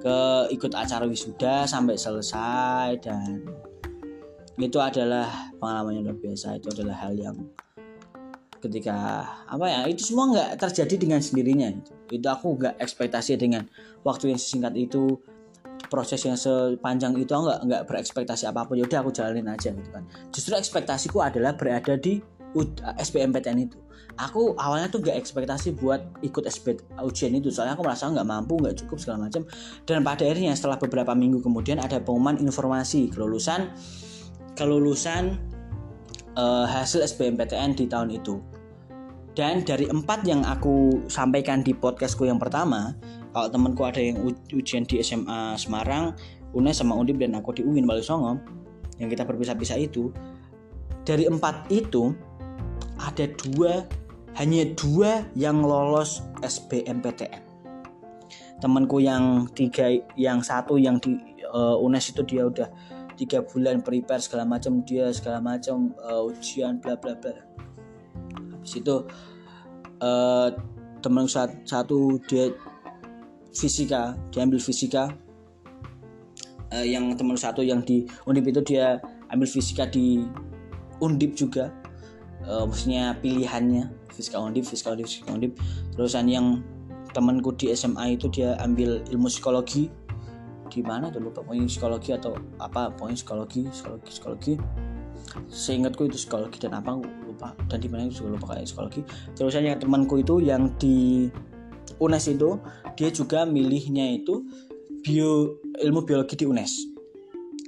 [0.00, 0.18] ke
[0.56, 3.44] ikut acara wisuda sampai selesai dan
[4.56, 6.56] itu adalah pengalaman yang luar biasa.
[6.56, 7.36] Itu adalah hal yang
[8.60, 13.64] ketika apa ya itu semua nggak terjadi dengan sendirinya itu, itu aku nggak ekspektasi dengan
[14.04, 15.16] waktu yang sesingkat itu
[15.88, 18.76] proses yang sepanjang itu nggak nggak berekspektasi apa pun.
[18.76, 20.04] Ya udah aku jalanin aja gitu kan.
[20.32, 22.20] Justru ekspektasiku adalah berada di
[23.00, 23.78] SBMPTN itu
[24.26, 28.60] aku awalnya tuh gak ekspektasi buat ikut SB ujian itu soalnya aku merasa nggak mampu
[28.60, 29.48] nggak cukup segala macam
[29.88, 33.72] dan pada akhirnya setelah beberapa minggu kemudian ada pengumuman informasi kelulusan
[34.60, 35.40] kelulusan
[36.36, 38.38] uh, hasil SBMPTN di tahun itu.
[39.32, 42.98] Dan dari empat yang aku sampaikan di podcastku yang pertama
[43.30, 44.18] kalau temanku ada yang
[44.50, 46.12] ujian di SMA Semarang
[46.50, 48.42] UNES sama Undip dan aku di UIN Bali Songo
[48.98, 50.10] yang kita berpisah-pisah itu
[51.06, 52.10] dari empat itu
[52.98, 53.86] ada dua
[54.38, 57.50] hanya dua yang lolos SBMPTN
[58.60, 61.16] temanku yang tiga yang satu yang di
[61.48, 62.68] uh, UNES itu dia udah
[63.16, 67.32] tiga bulan prepare segala macam dia segala macam uh, ujian bla bla bla.
[68.60, 68.96] Habis itu
[70.04, 70.48] uh,
[71.00, 71.24] teman
[71.64, 72.52] satu dia
[73.56, 75.10] fisika diambil fisika.
[76.70, 80.22] Uh, yang teman satu yang di undip itu dia ambil fisika di
[81.02, 81.72] undip juga.
[82.40, 85.52] Uh, maksudnya pilihannya fisika undip fisika undip fisika undip
[85.96, 86.46] terusan yang
[87.10, 89.90] temanku di SMA itu dia ambil ilmu psikologi.
[90.70, 91.10] Di mana?
[91.10, 94.52] Tuh lupa pokoknya psikologi atau apa pokoknya psikologi psikologi psikologi.
[95.50, 96.94] Seingatku itu psikologi dan apa
[97.26, 97.58] lupa.
[97.66, 99.02] Dan di mana juga lupa kayak psikologi.
[99.34, 101.26] Terus yang temanku itu yang di
[101.98, 102.56] UNES itu
[102.94, 104.46] dia juga milihnya itu
[105.02, 106.72] bio ilmu biologi di UNES.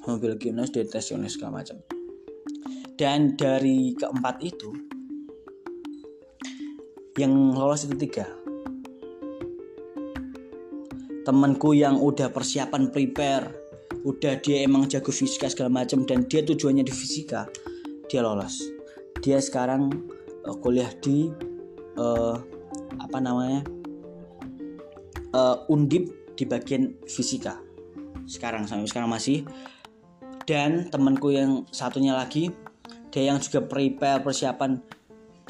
[0.06, 1.82] Ilmu biologi UNES dia tes UNES segala macam.
[2.94, 4.91] Dan dari keempat itu
[7.20, 8.24] yang lolos itu tiga.
[11.22, 13.62] Temanku yang udah persiapan prepare
[14.02, 17.46] udah dia emang jago fisika segala macam dan dia tujuannya di fisika
[18.10, 18.58] dia lolos.
[19.22, 19.92] Dia sekarang
[20.42, 21.30] uh, kuliah di
[21.94, 22.34] uh,
[22.98, 23.62] apa namanya
[25.36, 27.60] uh, undip di bagian fisika.
[28.26, 29.46] Sekarang sampai sekarang masih.
[30.42, 32.50] Dan temanku yang satunya lagi
[33.14, 34.80] dia yang juga prepare persiapan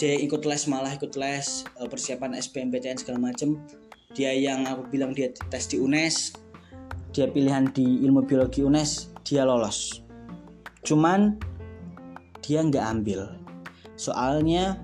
[0.00, 3.61] dia ikut les malah ikut les persiapan SBMPTN segala macam
[4.12, 6.42] dia yang aku bilang dia tes di UNES
[7.12, 10.00] dia pilihan di ilmu biologi UNES dia lolos.
[10.83, 11.37] Cuman
[12.40, 13.37] dia nggak ambil.
[13.94, 14.81] Soalnya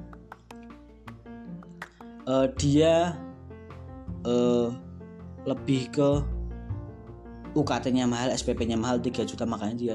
[2.28, 3.16] uh, dia
[4.28, 4.68] uh,
[5.48, 6.08] lebih ke
[7.56, 9.94] UKT-nya mahal, SPP-nya mahal 3 juta makanya dia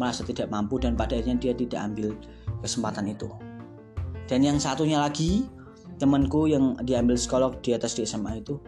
[0.00, 2.16] merasa tidak mampu dan pada akhirnya dia tidak ambil
[2.64, 3.28] kesempatan itu.
[4.28, 5.48] Dan yang satunya lagi
[5.98, 8.60] temanku yang diambil psikolog di atas di SMA itu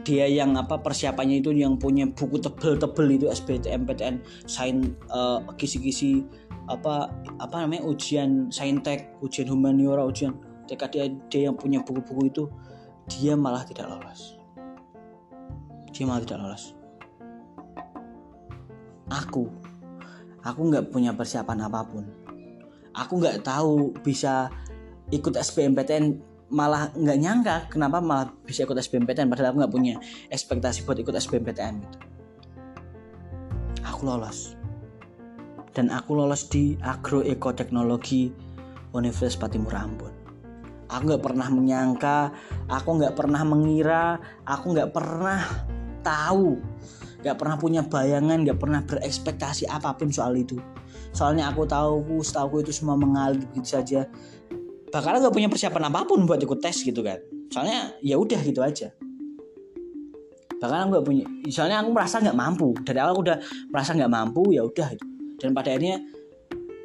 [0.00, 6.24] dia yang apa persiapannya itu yang punya buku tebel-tebel itu SBMPTN sain uh, kisi-kisi
[6.72, 10.32] apa apa namanya ujian saintek ujian humaniora ujian
[10.64, 12.44] TK dia, dia yang punya buku-buku itu
[13.10, 14.40] dia malah tidak lolos.
[15.92, 16.64] Dia malah tidak lolos.
[19.12, 19.52] Aku
[20.40, 22.08] aku nggak punya persiapan apa pun.
[22.96, 24.48] Aku nggak tahu bisa
[25.12, 26.04] ikut SBMPTN
[26.52, 29.94] malah nggak nyangka kenapa malah bisa ikut SBMPTN padahal aku nggak punya
[30.28, 31.98] ekspektasi buat ikut SBMPTN gitu.
[33.88, 34.56] Aku lolos.
[35.72, 38.28] Dan aku lolos di agroekoteknologi
[38.92, 40.12] Universitas Patimura Ambon.
[40.92, 42.28] Aku nggak pernah menyangka
[42.68, 45.40] aku nggak pernah mengira aku nggak pernah
[46.04, 46.60] tahu
[47.24, 50.60] nggak pernah punya bayangan nggak pernah berekspektasi apa pun soal itu.
[51.16, 54.04] Soalnya aku tahu setahu itu semua mengalir begitu saja
[54.92, 57.16] bakal gak punya persiapan apa pun buat ikut tes gitu kan.
[57.48, 58.92] Soalnya ya udah gitu aja.
[60.60, 62.76] Bahkan aku gak punya soalnya aku merasa nggak mampu.
[62.84, 63.38] Dari awal aku udah
[63.72, 65.06] merasa nggak mampu ya udah gitu.
[65.42, 65.98] dan pada akhirnya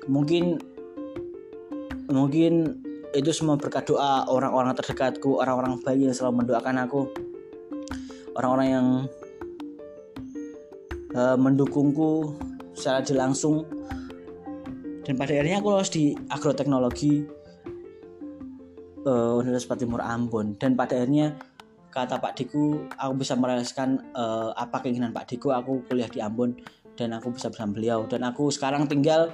[0.09, 0.57] mungkin
[2.09, 2.81] mungkin
[3.13, 7.01] itu semua berkat doa orang-orang terdekatku orang-orang baik yang selalu mendoakan aku.
[8.39, 8.87] Orang-orang yang
[11.11, 12.33] uh, mendukungku
[12.71, 13.67] secara langsung.
[15.03, 17.36] Dan pada akhirnya aku lolos di agroteknologi
[19.07, 20.59] uh, Universitas Timur Ambon.
[20.59, 21.39] Dan pada akhirnya
[21.87, 25.55] kata Pak Diku aku bisa merealisasikan uh, apa keinginan Pak Diku.
[25.55, 26.59] Aku kuliah di Ambon
[26.99, 28.03] dan aku bisa bersama beliau.
[28.05, 29.31] Dan aku sekarang tinggal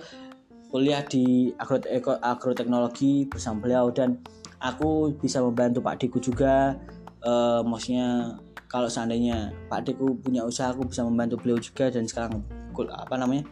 [0.70, 1.82] kuliah di agro
[2.22, 3.90] agroteknologi bersama beliau.
[3.90, 4.22] Dan
[4.62, 6.78] aku bisa membantu Pak Diku juga
[7.26, 8.38] uh, maksudnya
[8.70, 11.90] kalau seandainya Pak Diku punya usaha aku bisa membantu beliau juga.
[11.90, 12.46] Dan sekarang
[12.94, 13.46] apa namanya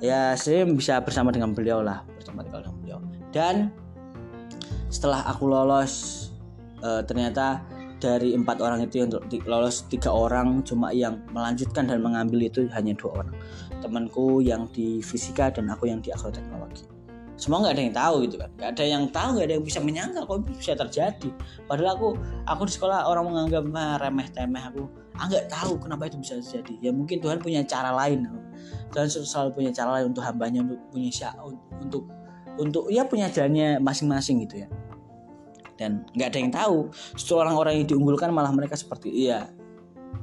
[0.00, 2.98] ya saya bisa bersama dengan beliau lah bersama dengan beliau.
[3.32, 3.85] Dan
[4.96, 5.92] setelah aku lolos
[6.80, 7.60] uh, ternyata
[8.00, 9.12] dari empat orang itu yang
[9.44, 13.36] lolos tiga orang cuma yang melanjutkan dan mengambil itu hanya dua orang.
[13.80, 16.88] Temanku yang di fisika dan aku yang di agroteknologi.
[17.36, 18.50] Semua nggak ada yang tahu gitu kan.
[18.56, 21.30] Nggak ada yang tahu nggak ada yang bisa menyangka kok bisa terjadi.
[21.68, 22.08] Padahal aku
[22.48, 24.88] aku di sekolah orang menganggap ah, remeh temeh aku.
[25.16, 26.88] Ah nggak tahu kenapa itu bisa terjadi.
[26.88, 28.28] Ya mungkin Tuhan punya cara lain.
[28.92, 31.12] Tuhan selalu punya cara lain untuk hambanya untuk punya
[31.80, 32.08] untuk
[32.56, 34.68] untuk ya punya jalannya masing-masing gitu ya
[35.76, 36.78] dan nggak ada yang tahu
[37.14, 39.48] justru orang-orang yang diunggulkan malah mereka seperti iya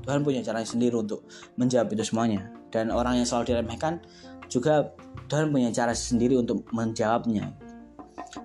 [0.03, 1.23] Tuhan punya cara sendiri untuk
[1.55, 2.51] menjawab itu semuanya.
[2.67, 4.03] Dan orang yang selalu diremehkan
[4.51, 4.91] juga
[5.31, 7.55] Tuhan punya cara sendiri untuk menjawabnya.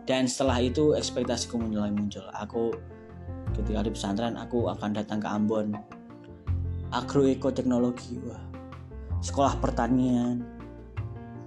[0.07, 2.23] Dan setelah itu ekspektasiku mulai muncul.
[2.31, 2.71] Aku
[3.59, 5.75] ketika di pesantren aku akan datang ke Ambon.
[6.95, 8.45] Agroekoteknologi wah.
[9.19, 10.59] Sekolah pertanian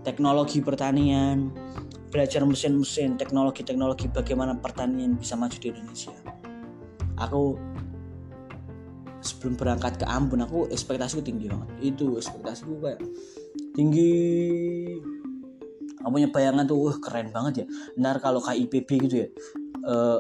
[0.02, 1.54] teknologi pertanian
[2.12, 6.12] belajar mesin-mesin teknologi-teknologi bagaimana pertanian bisa maju di Indonesia.
[7.15, 7.56] Aku
[9.24, 11.69] sebelum berangkat ke Ambon aku ekspektasiku tinggi banget.
[11.80, 13.00] Itu ekspektasiku kayak
[13.74, 14.13] tinggi.
[16.04, 17.65] Aku punya bayangan tuh wah keren banget ya.
[17.95, 19.28] Benar kalau KIPB gitu ya.
[19.82, 20.19] Uh,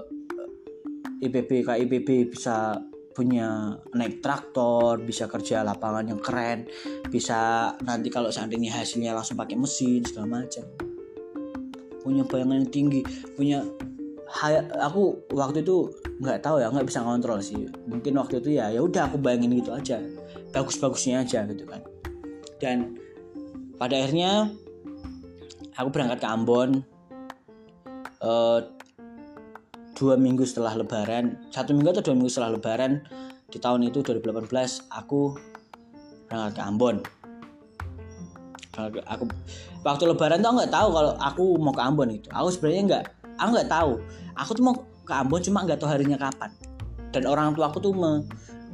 [1.21, 6.65] eh, IPB KIPB bisa punya naik traktor, bisa kerja lapangan yang keren,
[7.11, 10.90] bisa nanti kalau seandainya hasilnya langsung pakai mesin segala macam.
[12.01, 13.01] Punya bayangan yang tinggi,
[13.37, 13.61] punya
[14.79, 15.91] aku waktu itu
[16.23, 17.67] nggak tahu ya nggak bisa ngontrol sih.
[17.85, 19.99] Mungkin waktu itu ya ya udah aku bayangin gitu aja
[20.55, 21.81] bagus-bagusnya aja gitu kan.
[22.57, 22.95] Dan
[23.75, 24.53] pada akhirnya
[25.75, 26.69] aku berangkat ke Ambon
[28.21, 28.59] uh,
[29.97, 33.05] dua minggu setelah lebaran satu minggu atau dua minggu setelah lebaran
[33.51, 34.47] di tahun itu 2018
[34.89, 35.35] aku
[36.31, 36.97] berangkat ke Ambon.
[39.11, 39.27] Aku
[39.81, 43.03] waktu lebaran tuh nggak tahu kalau aku mau ke Ambon itu aku sebenarnya nggak
[43.41, 43.91] aku nggak tahu.
[44.37, 46.53] Aku tuh mau ke Ambon cuma nggak tahu harinya kapan.
[47.11, 48.23] Dan orang tua aku tuh me,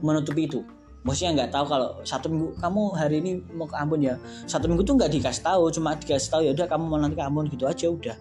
[0.03, 0.61] menutupi itu.
[1.07, 4.19] Maksudnya nggak tahu kalau satu minggu kamu hari ini mau ke Ambon ya?
[4.45, 7.23] Satu minggu tuh nggak dikasih tahu cuma dikasih tahu ya udah kamu mau nanti ke
[7.23, 8.17] Ambon gitu aja udah.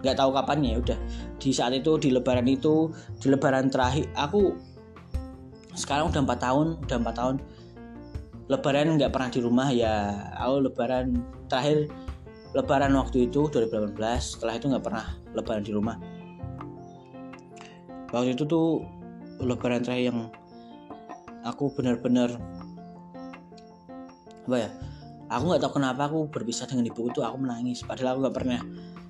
[0.00, 0.98] Nggak tahu kapannya ya udah.
[1.36, 2.88] Di saat itu di lebaran itu
[3.20, 4.56] di lebaran terakhir aku
[5.76, 7.36] sekarang udah empat tahun udah empat tahun.
[8.44, 9.94] Lebaran nggak pernah di rumah ya.
[10.40, 11.20] Aku lebaran
[11.54, 11.86] terakhir
[12.50, 15.06] lebaran waktu itu 2018 setelah itu nggak pernah
[15.38, 15.96] lebaran di rumah
[18.10, 18.82] waktu itu tuh
[19.38, 20.34] lebaran terakhir yang
[21.46, 22.34] aku benar-benar
[24.44, 24.70] apa ya
[25.30, 28.60] aku nggak tahu kenapa aku berpisah dengan ibu itu aku menangis padahal aku nggak pernah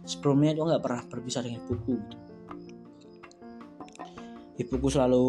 [0.04, 2.16] sebelumnya itu nggak pernah berpisah dengan ibuku gitu.
[4.60, 5.26] ibuku selalu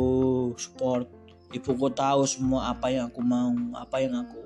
[0.60, 1.08] support
[1.56, 3.50] ibuku tahu semua apa yang aku mau
[3.80, 4.46] apa yang aku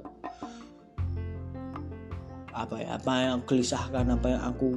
[2.60, 4.70] apa ya apa yang aku gelisahkan apa yang aku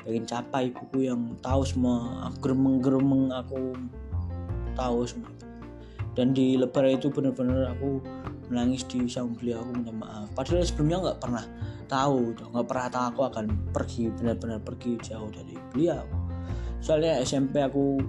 [0.00, 3.76] pengen capai ibuku yang tahu semua geremeng-geremeng aku
[4.78, 5.30] tahu semua.
[6.16, 8.02] Dan di lebaran itu benar-benar aku
[8.50, 10.26] menangis di sang beliau aku minta maaf.
[10.34, 11.44] Padahal sebelumnya nggak pernah
[11.86, 16.02] tahu nggak pernah tahu aku akan pergi benar-benar pergi jauh dari beliau.
[16.82, 18.00] Soalnya SMP aku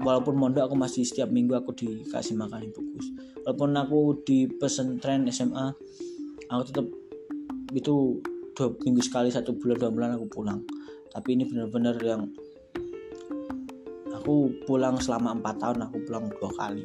[0.00, 3.00] walaupun mondok aku masih setiap minggu aku dikasih makan ibuku
[3.44, 5.72] walaupun aku di pesantren SMA
[6.52, 6.86] aku tetap
[7.74, 8.20] itu
[8.56, 10.60] dua minggu sekali satu bulan dua bulan aku pulang.
[11.10, 12.28] Tapi ini benar-benar yang
[14.12, 16.84] aku pulang selama empat tahun aku pulang dua kali.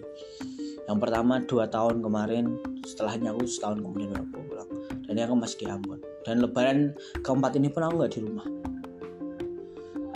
[0.90, 2.46] Yang pertama dua tahun kemarin
[2.84, 4.70] setelahnya aku setahun kemudian aku pulang.
[5.08, 6.00] Dan ini aku masih di Ambon.
[6.22, 6.94] Dan lebaran
[7.26, 8.48] keempat ini pun aku nggak di rumah.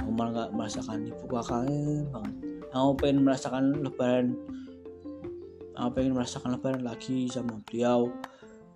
[0.04, 2.34] Aku malah nggak merasakan ibu kakaknya banget.
[2.76, 4.36] Aku pengen merasakan lebaran
[5.76, 8.08] aku pengen merasakan lebaran lagi sama beliau.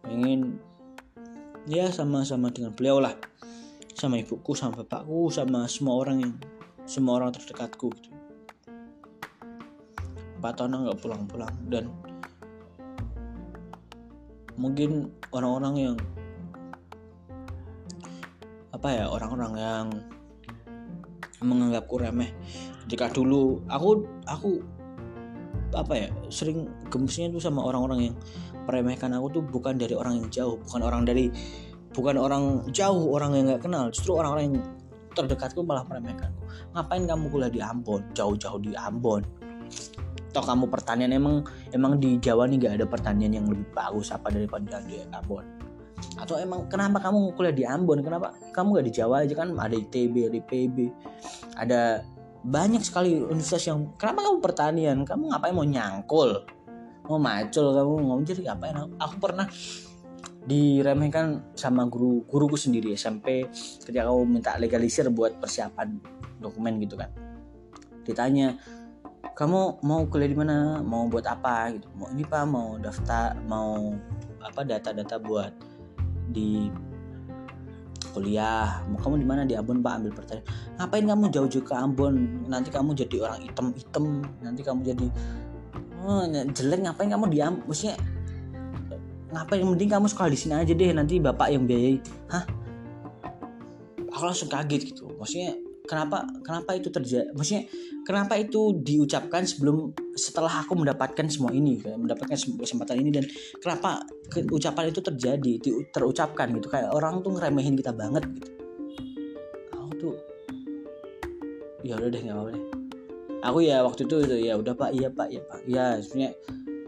[0.04, 0.60] Pengen
[1.67, 3.17] ya sama-sama dengan beliau lah.
[3.97, 6.33] Sama ibuku sama bapakku sama semua orang yang
[6.87, 8.09] semua orang terdekatku gitu.
[10.39, 11.91] Empat tahun nggak pulang-pulang dan
[14.55, 15.95] mungkin orang-orang yang
[18.71, 19.87] apa ya orang-orang yang
[21.43, 22.31] menganggapku remeh.
[22.87, 24.63] Ketika dulu aku aku
[25.75, 28.15] apa ya sering gemesnya tuh sama orang-orang yang
[28.69, 31.34] meremehkan aku tuh bukan dari orang yang jauh bukan orang dari
[31.89, 33.89] bukan orang jauh orang yang nggak kenal.
[33.89, 34.58] Justru orang-orang yang
[35.17, 36.45] terdekatku malah meremehkanku
[36.77, 38.01] ngapain kamu kuliah di Ambon?
[38.13, 39.25] Jauh-jauh di Ambon.
[40.29, 41.41] Toh kamu pertanian emang
[41.73, 45.41] emang di Jawa nih gak ada pertanian yang lebih bagus apa daripada di Ambon.
[46.21, 48.05] Atau emang kenapa kamu kuliah di Ambon?
[48.05, 48.38] Kenapa?
[48.53, 49.58] Kamu gak di Jawa aja kan?
[49.58, 50.77] Ada ITB ada IPB
[51.58, 51.82] ada
[52.39, 54.97] banyak sekali universitas yang kenapa kamu pertanian?
[55.03, 56.45] Kamu ngapain mau nyangkul
[57.09, 59.49] mau macul kamu mau jadi apa yang aku pernah
[60.45, 63.49] diremehkan sama guru guruku sendiri SMP
[63.81, 65.97] ketika aku minta legalisir buat persiapan
[66.39, 67.09] dokumen gitu kan.
[68.05, 68.55] Ditanya
[69.35, 70.79] kamu mau kuliah di mana?
[70.81, 71.73] Mau buat apa?
[71.75, 71.85] Gitu.
[71.97, 73.93] Mau ini pak mau daftar mau
[74.39, 75.51] apa data-data buat
[76.31, 76.71] di
[78.15, 78.81] kuliah.
[78.89, 79.41] Mau kamu di mana?
[79.45, 80.47] Di Ambon pak ambil pertanyaan.
[80.79, 82.15] Ngapain kamu jauh-jauh ke Ambon?
[82.47, 84.05] Nanti kamu jadi orang hitam-hitam
[84.41, 85.07] nanti kamu jadi
[86.05, 87.95] oh, jelek ngapain kamu di Ambon maksudnya
[89.29, 89.62] ngapain?
[89.62, 91.97] Mending kamu sekolah di sini aja deh nanti bapak yang biayai.
[92.33, 92.43] Hah?
[94.09, 95.05] Aku langsung kaget gitu.
[95.15, 95.53] Maksudnya
[95.85, 97.65] kenapa kenapa itu terjadi maksudnya
[98.05, 103.25] kenapa itu diucapkan sebelum setelah aku mendapatkan semua ini mendapatkan kesempatan ini dan
[103.57, 104.05] kenapa
[104.53, 106.69] ucapan itu terjadi di, terucapkan gitu.
[106.69, 108.49] Kayak orang tuh ngeremehin kita banget gitu.
[109.77, 110.15] Aku tuh
[111.85, 112.78] ya udah deh nggak apa deh
[113.39, 115.60] aku ya waktu itu, itu ya udah pak iya pak ya pak.
[115.65, 116.32] Ya sebenarnya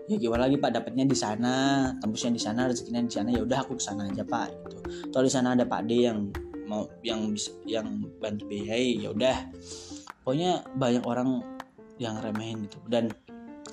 [0.10, 1.54] ya gimana lagi pak dapatnya di sana
[2.04, 4.78] tembusnya di sana rezekinya di sana ya udah aku ke sana aja pak gitu.
[5.12, 6.32] Kalau di sana ada pak D yang
[6.68, 7.88] mau yang bisa yang
[8.20, 9.38] bantu biayai ya udah.
[10.22, 11.42] Pokoknya banyak orang
[11.98, 12.78] yang remehin gitu.
[12.88, 13.10] Dan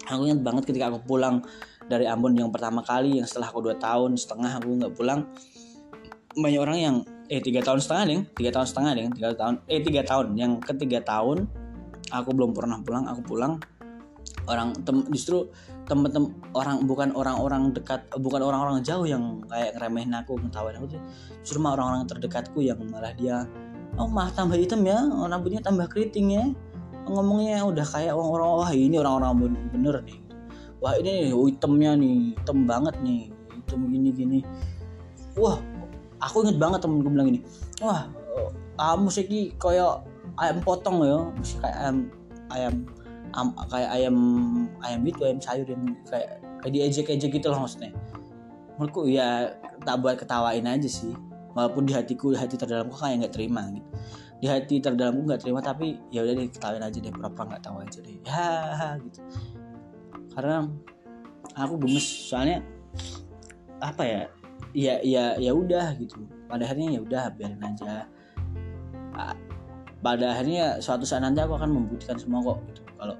[0.07, 1.43] aku ingat banget ketika aku pulang
[1.89, 5.25] dari Ambon yang pertama kali yang setelah aku dua tahun setengah aku nggak pulang
[6.39, 6.97] banyak orang yang
[7.29, 10.27] eh tiga tahun setengah nih tiga tahun setengah nih tiga tahun eh tiga tahun.
[10.39, 11.39] Yang ketiga tahun
[12.13, 13.61] aku belum pernah pulang aku pulang.
[14.49, 15.49] Orang tem, justru
[15.85, 21.01] temen-temen orang bukan orang-orang dekat bukan orang-orang jauh yang kayak ngeremehin aku ngetawain aku tuh.
[21.45, 23.45] Justru mah orang-orang terdekatku yang malah dia
[23.97, 26.45] oh mah tambah hitam ya rambutnya tambah keriting ya.
[27.09, 29.33] Ngomongnya udah kayak orang-orang wah ini orang-orang
[29.73, 30.19] bener nih.
[30.79, 33.33] Wah ini nih, oh, hitamnya nih hitam banget nih
[33.69, 34.39] hitam gini gini
[35.37, 35.61] wah
[36.25, 37.41] aku inget banget temenku bilang gini
[37.85, 38.09] wah
[38.81, 40.01] kamu sih kayak
[40.39, 41.19] ayam potong ya
[41.61, 41.97] kayak ayam
[42.49, 42.75] ayam
[43.37, 44.17] am, kayak ayam
[44.83, 47.93] ayam itu ayam sayur yang kayak kayak diejek-ejek gitu loh maksudnya.
[48.79, 51.13] Menurutku ya tak buat ketawain aja sih.
[51.53, 53.89] Walaupun di hatiku di hati terdalamku kayak nggak terima gitu.
[54.39, 57.13] Di hati terdalamku nggak terima tapi ya udah deh ketawain aja deh.
[57.13, 58.17] Pura-pura nggak tahu aja deh.
[58.23, 58.49] Ya
[59.03, 59.21] gitu.
[60.39, 60.57] Karena
[61.59, 62.63] aku gemes soalnya
[63.83, 64.23] apa ya?
[64.77, 66.23] Ya ya ya udah gitu.
[66.47, 68.07] Pada akhirnya ya udah biarin aja
[69.99, 72.83] pada akhirnya suatu saat nanti aku akan membuktikan semua kok gitu.
[72.99, 73.17] Kalau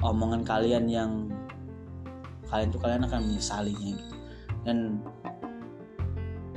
[0.00, 1.10] omongan kalian yang
[2.48, 4.14] kalian tuh kalian akan menyesalinya gitu.
[4.64, 5.00] Dan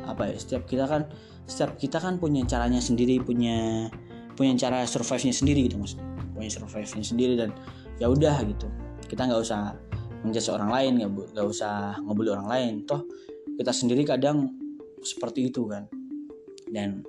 [0.03, 1.07] apa ya setiap kita kan
[1.47, 3.87] setiap kita kan punya caranya sendiri punya
[4.35, 6.07] punya cara survive-nya sendiri gitu maksudnya.
[6.33, 7.49] Punya survive-nya sendiri dan
[7.99, 8.67] ya udah gitu.
[9.07, 9.75] Kita nggak usah
[10.23, 12.73] menjudge orang lain nggak usah ngebully orang lain.
[12.87, 13.03] Toh
[13.59, 14.47] kita sendiri kadang
[15.03, 15.91] seperti itu kan.
[16.71, 17.03] Dan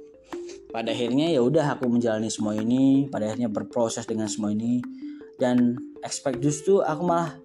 [0.75, 4.83] pada akhirnya ya udah aku menjalani semua ini pada akhirnya berproses dengan semua ini.
[5.39, 7.39] Dan expect justru aku malah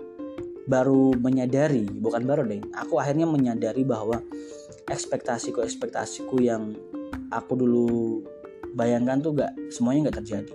[0.69, 4.21] baru menyadari bukan baru deh aku akhirnya menyadari bahwa
[4.85, 6.77] ekspektasiku ekspektasiku yang
[7.33, 8.21] aku dulu
[8.77, 10.53] bayangkan tuh gak semuanya gak terjadi.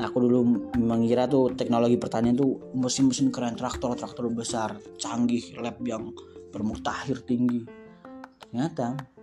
[0.00, 6.14] Aku dulu mengira tuh teknologi pertanian tuh mesin-mesin keren traktor traktor besar canggih lab yang
[6.50, 7.66] bermutakhir tinggi.
[8.46, 9.19] Ternyata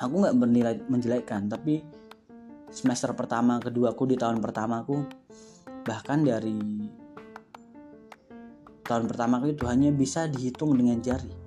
[0.00, 1.82] aku nggak bernilai menjelekkan tapi
[2.72, 5.04] semester pertama kedua aku di tahun pertama aku
[5.82, 6.58] bahkan dari
[8.86, 11.42] tahun pertama aku itu hanya bisa dihitung dengan jari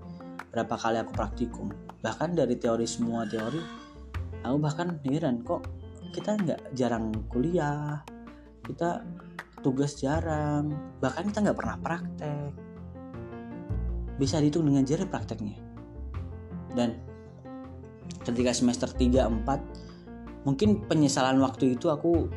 [0.56, 1.67] berapa kali aku praktikum.
[2.00, 3.60] Bahkan dari teori semua teori
[4.39, 5.67] aku bahkan heran kok
[6.15, 8.00] kita nggak jarang kuliah
[8.63, 9.04] kita
[9.60, 10.71] tugas jarang
[11.04, 12.52] bahkan kita nggak pernah praktek.
[14.15, 15.60] Bisa dihitung dengan jari prakteknya.
[16.71, 16.95] Dan
[18.25, 22.29] ketika semester 3 4 mungkin penyesalan waktu itu aku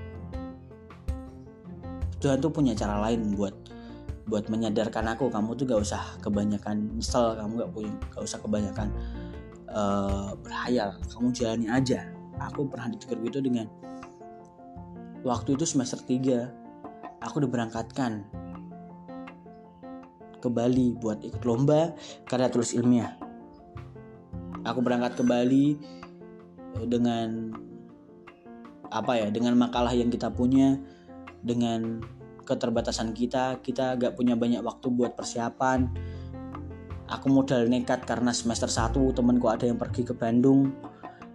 [2.19, 3.55] Tuhan tuh punya cara lain buat
[4.29, 8.89] buat menyadarkan aku kamu tuh gak usah kebanyakan nyesel kamu gak punya gak usah kebanyakan
[9.73, 12.01] uh, berhayal kamu jalani aja.
[12.39, 13.67] Aku pernah ditegur gitu dengan
[15.27, 18.23] waktu itu semester 3 aku diberangkatkan
[20.39, 21.99] ke Bali buat ikut lomba
[22.31, 23.19] karya tulis ilmiah
[24.65, 25.77] aku berangkat ke Bali
[26.79, 27.55] eh, dengan
[28.89, 30.81] apa ya dengan makalah yang kita punya
[31.45, 32.01] dengan
[32.49, 35.91] keterbatasan kita kita gak punya banyak waktu buat persiapan.
[37.09, 40.69] Aku modal nekat karena semester 1 temanku ada yang pergi ke Bandung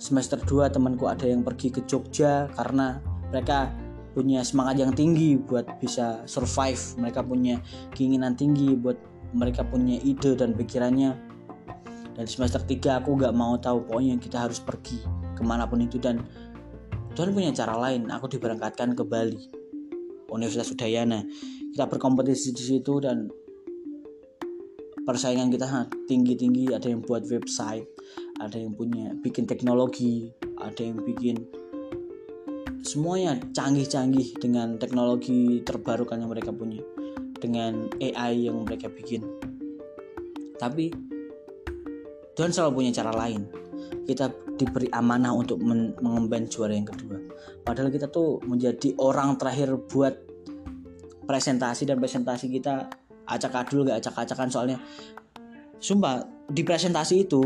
[0.04, 3.00] semester 2 temanku ada yang pergi ke Jogja karena
[3.32, 3.72] mereka
[4.14, 7.00] punya semangat yang tinggi buat bisa survive.
[7.02, 7.64] Mereka punya
[7.96, 9.00] keinginan tinggi buat
[9.34, 11.18] mereka punya ide dan pikirannya
[12.14, 15.02] dan semester 3 aku gak mau tahu pokoknya kita harus pergi
[15.34, 15.98] ke mana pun itu.
[15.98, 16.22] Dan
[17.14, 18.10] Tuhan punya cara lain.
[18.10, 19.38] Aku diberangkatkan ke Bali
[20.30, 21.26] Universitas Udayana.
[21.74, 23.30] Kita berkompetisi di situ dan
[25.06, 26.74] persaingan kita tinggi-tinggi.
[26.74, 27.94] Ada yang buat website
[28.42, 31.46] ada yang punya bikin teknologi ada yang bikin
[32.84, 36.84] semuanya canggih-canggih dengan teknologi terbarukan yang mereka punya
[37.40, 39.24] dengan AI yang mereka bikin.
[40.56, 40.92] Tapi
[42.34, 43.46] Tuhan selalu punya cara lain.
[44.04, 45.62] Kita diberi amanah untuk
[46.02, 47.18] mengemban juara yang kedua.
[47.66, 50.14] Padahal kita tuh menjadi orang terakhir buat
[51.24, 52.90] presentasi dan presentasi kita
[53.26, 54.50] acak adul gak acak-acakan.
[54.52, 54.78] Soalnya
[55.80, 57.42] sumpah di presentasi itu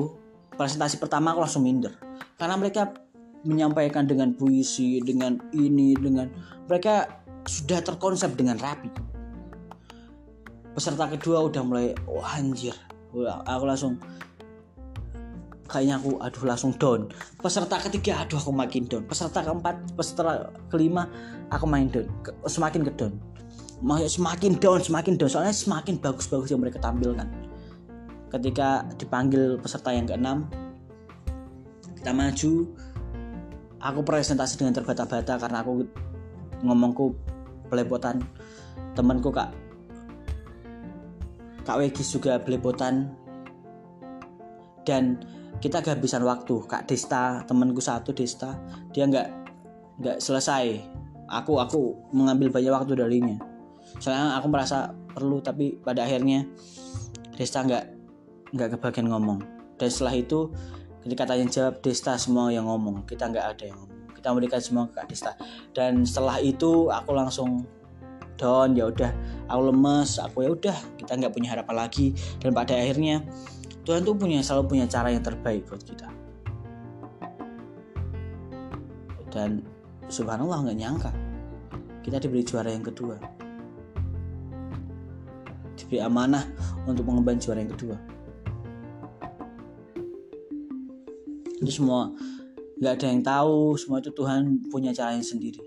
[0.56, 1.94] presentasi pertama aku langsung minder.
[2.36, 2.90] Karena mereka
[3.46, 6.28] menyampaikan dengan puisi dengan ini dengan
[6.66, 8.90] mereka sudah terkonsep dengan rapi.
[10.74, 12.76] Peserta kedua udah mulai wah anjir.
[13.48, 13.98] Aku langsung
[15.68, 17.12] kayaknya aku aduh langsung down.
[17.44, 19.04] Peserta ketiga aduh aku makin down.
[19.06, 21.06] Peserta keempat peserta kelima
[21.52, 22.08] aku main down.
[22.24, 23.14] Ke, semakin ke down.
[23.84, 25.30] Maksudnya semakin down semakin down.
[25.30, 27.28] Soalnya semakin bagus-bagus yang mereka tampilkan.
[28.28, 30.48] Ketika dipanggil peserta yang keenam
[32.08, 32.52] kita maju.
[33.78, 35.86] Aku presentasi dengan terbata-bata karena aku
[36.66, 37.14] ngomongku
[37.70, 38.24] belepotan.
[38.98, 39.54] Temanku kak
[41.68, 43.12] kak Wegis juga belepotan.
[44.88, 45.20] Dan
[45.58, 46.66] kita kehabisan waktu.
[46.70, 48.54] Kak Desta temanku satu Desta.
[48.94, 49.28] Dia nggak
[50.02, 50.82] nggak selesai.
[51.28, 53.38] Aku aku mengambil banyak waktu darinya.
[53.98, 56.46] Soalnya aku merasa perlu tapi pada akhirnya
[57.34, 57.86] Desta nggak
[58.54, 59.42] nggak kebagian ngomong.
[59.78, 60.50] Dan setelah itu
[61.02, 63.06] ketika tanya jawab Desta semua yang ngomong.
[63.10, 63.98] Kita nggak ada yang ngomong.
[64.14, 65.32] Kita memberikan semua ke Kak Desta.
[65.74, 67.66] Dan setelah itu aku langsung
[68.38, 68.78] down.
[68.78, 69.12] Ya udah
[69.50, 70.22] aku lemes.
[70.22, 72.14] Aku ya udah kita nggak punya harapan lagi.
[72.38, 73.26] Dan pada akhirnya
[73.88, 76.12] Tuhan tuh punya selalu punya cara yang terbaik buat kita.
[79.32, 79.64] Dan
[80.12, 81.12] subhanallah nggak nyangka
[82.04, 83.16] kita diberi juara yang kedua.
[85.80, 86.44] Diberi amanah
[86.84, 87.96] untuk mengemban juara yang kedua.
[91.64, 92.12] Itu semua
[92.84, 95.64] nggak ada yang tahu semua itu Tuhan punya caranya sendiri.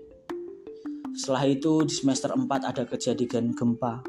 [1.17, 4.05] Setelah itu di semester 4 ada kejadian gempa.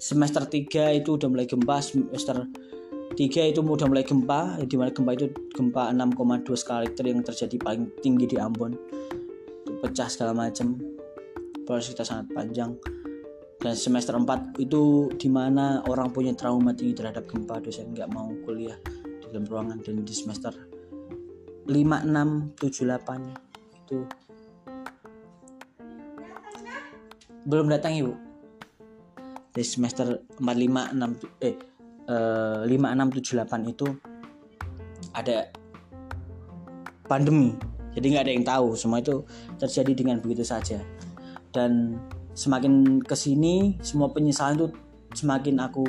[0.00, 2.48] Semester 3 itu udah mulai gempa semester
[3.12, 7.56] 3 itu udah mulai gempa di mana gempa itu gempa 6,2 skala Richter yang terjadi
[7.60, 8.72] paling tinggi di Ambon.
[9.84, 10.80] Pecah segala macam.
[11.68, 12.72] Proses kita sangat panjang.
[13.60, 18.32] Dan semester 4 itu di mana orang punya trauma tinggi terhadap gempa dosen nggak mau
[18.48, 18.74] kuliah
[19.20, 19.78] di dalam ruangan.
[19.84, 20.56] Dan di semester
[21.68, 23.98] 5, 6, 7, 8 itu
[27.44, 28.16] belum datang ibu.
[29.52, 31.71] Di semester 4, 5, 6 eh,
[32.08, 33.86] eh 5, 6, 7, 8 itu
[35.12, 35.52] ada
[37.06, 37.52] pandemi.
[37.92, 39.20] Jadi nggak ada yang tahu semua itu
[39.60, 40.80] terjadi dengan begitu saja.
[41.52, 42.00] Dan
[42.32, 44.68] semakin ke sini semua penyesalan itu
[45.12, 45.84] semakin aku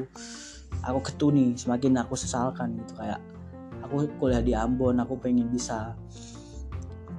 [0.84, 3.00] aku ketuni semakin aku sesalkan gitu.
[3.00, 3.24] Kayak
[3.80, 5.96] aku kuliah di Ambon aku pengen bisa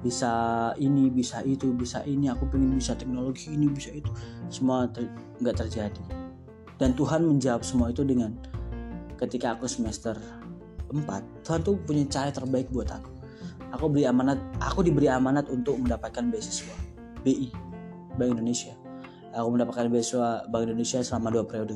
[0.05, 0.33] bisa
[0.77, 2.29] ini bisa itu bisa ini.
[2.29, 4.13] Aku pengen bisa teknologi ini bisa itu.
[4.53, 5.09] Semua ter,
[5.41, 6.03] nggak terjadi.
[6.77, 8.37] Dan Tuhan menjawab semua itu dengan
[9.15, 10.15] ketika aku semester
[10.91, 11.01] 4
[11.43, 13.11] Tuhan tuh punya cara terbaik buat aku.
[13.75, 16.75] Aku beri amanat aku diberi amanat untuk mendapatkan beasiswa
[17.25, 17.51] BI
[18.15, 18.71] Bank Indonesia.
[19.35, 21.75] Aku mendapatkan beasiswa Bank Indonesia selama dua periode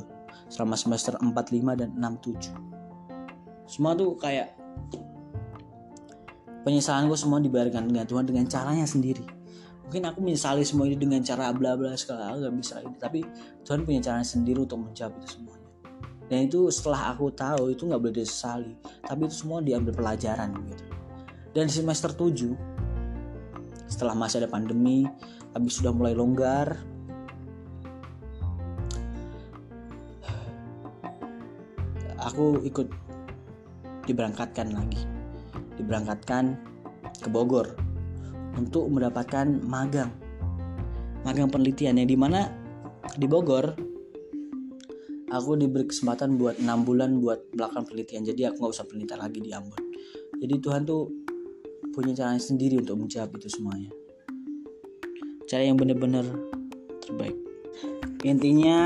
[0.49, 2.69] selama semester 4, 5 dan 6, 7
[3.69, 4.57] semua tuh kayak
[6.65, 9.21] penyesalanku semua dibayarkan dengan Tuhan dengan caranya sendiri.
[9.85, 13.25] Mungkin aku menyesali semua ini dengan cara bla bla segala nggak bisa tapi
[13.65, 15.58] Tuhan punya caranya sendiri untuk menjawab itu semuanya
[16.29, 18.77] dan itu setelah aku tahu itu nggak boleh disesali.
[19.01, 20.85] Tapi itu semua diambil pelajaran gitu.
[21.57, 22.53] Dan semester 7
[23.89, 25.09] setelah masih ada pandemi
[25.57, 26.77] habis sudah mulai longgar
[32.21, 32.85] aku ikut
[34.05, 35.01] diberangkatkan lagi.
[35.81, 36.53] Diberangkatkan
[37.17, 37.73] ke Bogor
[38.53, 40.13] untuk mendapatkan magang.
[41.25, 42.53] Magang penelitian yang di mana
[43.17, 43.88] di Bogor
[45.29, 48.25] aku diberi kesempatan buat enam bulan buat melakukan penelitian.
[48.25, 49.83] Jadi aku nggak usah penelitian lagi di Ambon.
[50.39, 51.09] Jadi Tuhan tuh
[51.93, 53.91] punya caranya sendiri untuk menjawab itu semuanya.
[55.49, 56.25] Cara yang benar-benar
[57.01, 57.37] terbaik.
[58.25, 58.85] Intinya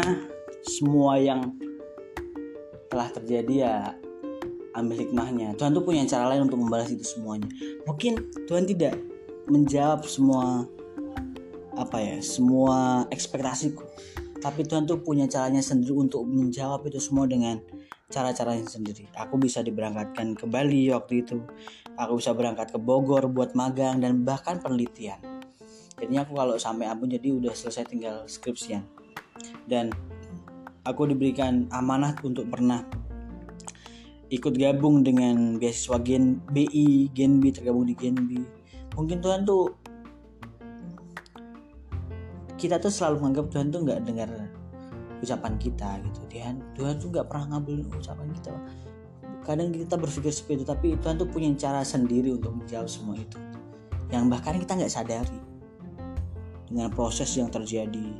[0.63, 1.51] semua yang
[2.87, 3.75] telah terjadi ya
[4.77, 5.57] ambil hikmahnya.
[5.57, 7.49] Tuhan tuh punya cara lain untuk membalas itu semuanya.
[7.85, 8.97] Mungkin Tuhan tidak
[9.49, 10.65] menjawab semua
[11.73, 13.81] apa ya semua ekspektasiku
[14.43, 17.63] tapi Tuhan tuh punya caranya sendiri untuk menjawab itu semua dengan
[18.11, 19.07] cara-caranya sendiri.
[19.15, 21.39] Aku bisa diberangkatkan ke Bali waktu itu.
[21.95, 25.15] Aku bisa berangkat ke Bogor buat magang dan bahkan penelitian.
[25.95, 28.83] Jadinya aku kalau sampai Ambon jadi udah selesai tinggal skripsian.
[29.63, 29.95] Dan
[30.83, 32.83] aku diberikan amanah untuk pernah
[34.27, 38.43] ikut gabung dengan beasiswa Gen BI Gen B tergabung di Gen B.
[38.99, 39.82] Mungkin Tuhan tuh
[42.63, 44.29] kita tuh selalu menganggap Tuhan tuh nggak dengar
[45.19, 46.19] ucapan kita gitu.
[46.31, 48.51] Tuhan Tuhan tuh nggak pernah ngambil ucapan kita.
[49.43, 53.35] Kadang kita berpikir seperti itu tapi Tuhan tuh punya cara sendiri untuk menjawab semua itu.
[54.07, 55.39] Yang bahkan kita nggak sadari
[56.71, 58.15] dengan proses yang terjadi.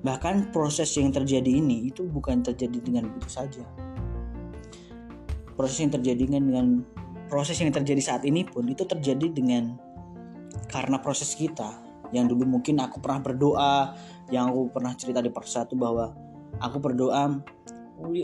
[0.00, 3.64] Bahkan proses yang terjadi ini itu bukan terjadi dengan begitu saja.
[5.52, 6.86] Proses yang terjadi dengan
[7.28, 9.76] proses yang terjadi saat ini pun itu terjadi dengan
[10.72, 13.74] karena proses kita yang dulu mungkin aku pernah berdoa
[14.32, 16.12] yang aku pernah cerita di part satu bahwa
[16.60, 17.40] aku berdoa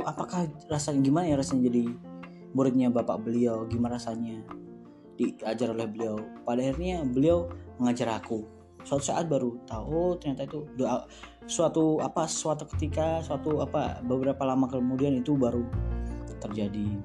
[0.07, 1.91] apakah rasanya gimana ya rasanya jadi
[2.55, 3.67] muridnya bapak beliau?
[3.67, 4.41] Gimana rasanya
[5.19, 6.17] diajar oleh beliau?
[6.47, 7.51] Pada akhirnya beliau
[7.83, 8.47] mengajar aku.
[8.85, 11.09] Suatu saat baru tahu oh ternyata itu doa
[11.49, 15.65] suatu apa suatu ketika suatu apa beberapa lama kemudian itu baru
[16.39, 17.01] terjadi.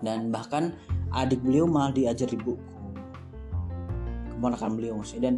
[0.00, 0.76] Dan bahkan
[1.12, 2.80] adik beliau malah diajar ibuku
[4.40, 5.36] keponakan beliau sih dan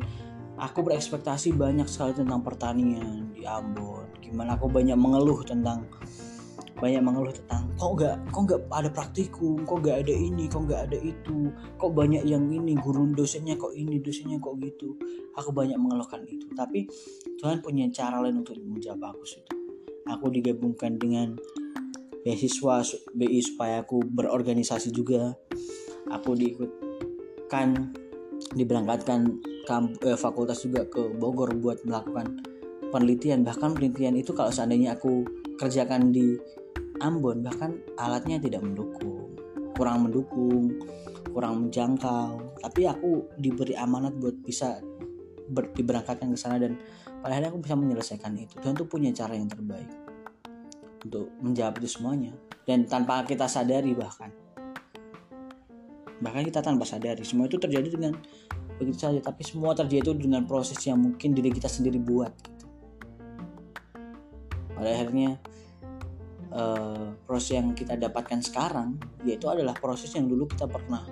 [0.62, 4.06] aku berekspektasi banyak sekali tentang pertanian di Ambon.
[4.22, 5.82] Gimana aku banyak mengeluh tentang
[6.78, 9.66] banyak mengeluh tentang kok nggak kok nggak ada praktikum?
[9.66, 10.46] Kok nggak ada ini?
[10.46, 11.50] Kok nggak ada itu?
[11.78, 14.94] Kok banyak yang ini guru dosennya kok ini dosennya kok gitu?
[15.34, 16.46] Aku banyak mengeluhkan itu.
[16.54, 16.86] Tapi
[17.42, 19.62] Tuhan punya cara lain untuk menjawab aku itu
[20.06, 21.38] aku digabungkan dengan
[22.22, 22.82] beasiswa
[23.14, 25.34] BI supaya aku berorganisasi juga.
[26.10, 27.94] Aku diikutkan
[28.52, 32.40] diberangkatkan kamp, eh, fakultas juga ke Bogor buat melakukan
[32.92, 33.44] penelitian.
[33.44, 35.24] Bahkan penelitian itu kalau seandainya aku
[35.56, 36.36] kerjakan di
[37.02, 39.34] Ambon bahkan alatnya tidak mendukung.
[39.74, 40.70] Kurang mendukung
[41.32, 42.60] kurang menjangkau.
[42.60, 44.78] Tapi aku diberi amanat buat bisa
[45.48, 46.76] ber, diberangkatkan ke sana dan
[47.24, 48.54] pada akhirnya aku bisa menyelesaikan itu.
[48.60, 49.88] Tuhan tuh punya cara yang terbaik
[51.08, 52.36] untuk menjawab itu semuanya.
[52.62, 54.30] Dan tanpa kita sadari bahkan
[56.22, 58.14] bahkan kita tanpa sadari semua itu terjadi dengan
[58.78, 59.18] begitu saja.
[59.18, 62.66] Tapi semua terjadi itu dengan proses yang mungkin diri kita sendiri buat gitu.
[64.78, 65.38] pada akhirnya
[66.54, 68.96] uh, proses yang kita dapatkan sekarang
[69.26, 71.02] yaitu adalah proses yang dulu kita pernah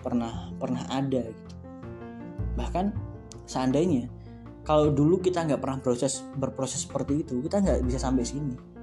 [0.00, 1.54] pernah pernah ada gitu.
[2.54, 2.84] Bahkan
[3.44, 4.06] seandainya
[4.64, 8.73] kalau dulu kita nggak pernah proses berproses seperti itu kita nggak bisa sampai sini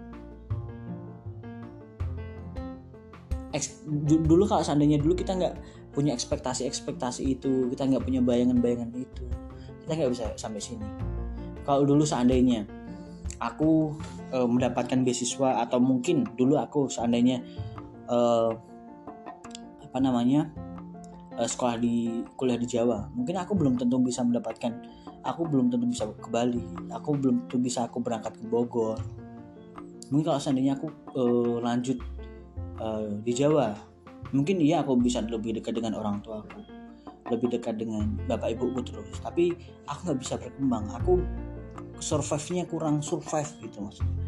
[3.52, 5.56] Eks, dulu kalau seandainya dulu kita nggak
[5.92, 9.28] punya ekspektasi ekspektasi itu kita nggak punya bayangan bayangan itu
[9.84, 10.88] kita nggak bisa sampai sini.
[11.68, 12.64] Kalau dulu seandainya
[13.42, 13.92] aku
[14.32, 17.42] uh, mendapatkan beasiswa atau mungkin dulu aku seandainya
[18.06, 18.54] uh,
[19.82, 20.48] apa namanya
[21.36, 24.72] uh, sekolah di kuliah di Jawa mungkin aku belum tentu bisa mendapatkan
[25.26, 26.62] aku belum tentu bisa ke Bali
[26.94, 29.02] aku belum tentu bisa aku berangkat ke Bogor.
[30.12, 30.88] Mungkin kalau seandainya aku
[31.18, 31.98] uh, lanjut
[32.82, 33.78] uh, di Jawa.
[34.34, 36.66] Mungkin iya aku bisa lebih dekat dengan orang tua aku.
[37.30, 39.22] Lebih dekat dengan bapak ibuku terus.
[39.22, 39.54] Tapi
[39.86, 40.90] aku nggak bisa berkembang.
[40.98, 41.22] Aku
[42.02, 44.22] survive-nya kurang survive gitu maksudnya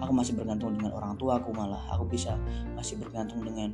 [0.00, 1.80] aku masih bergantung dengan orang tua aku malah.
[1.94, 2.34] Aku bisa
[2.74, 3.70] masih bergantung dengan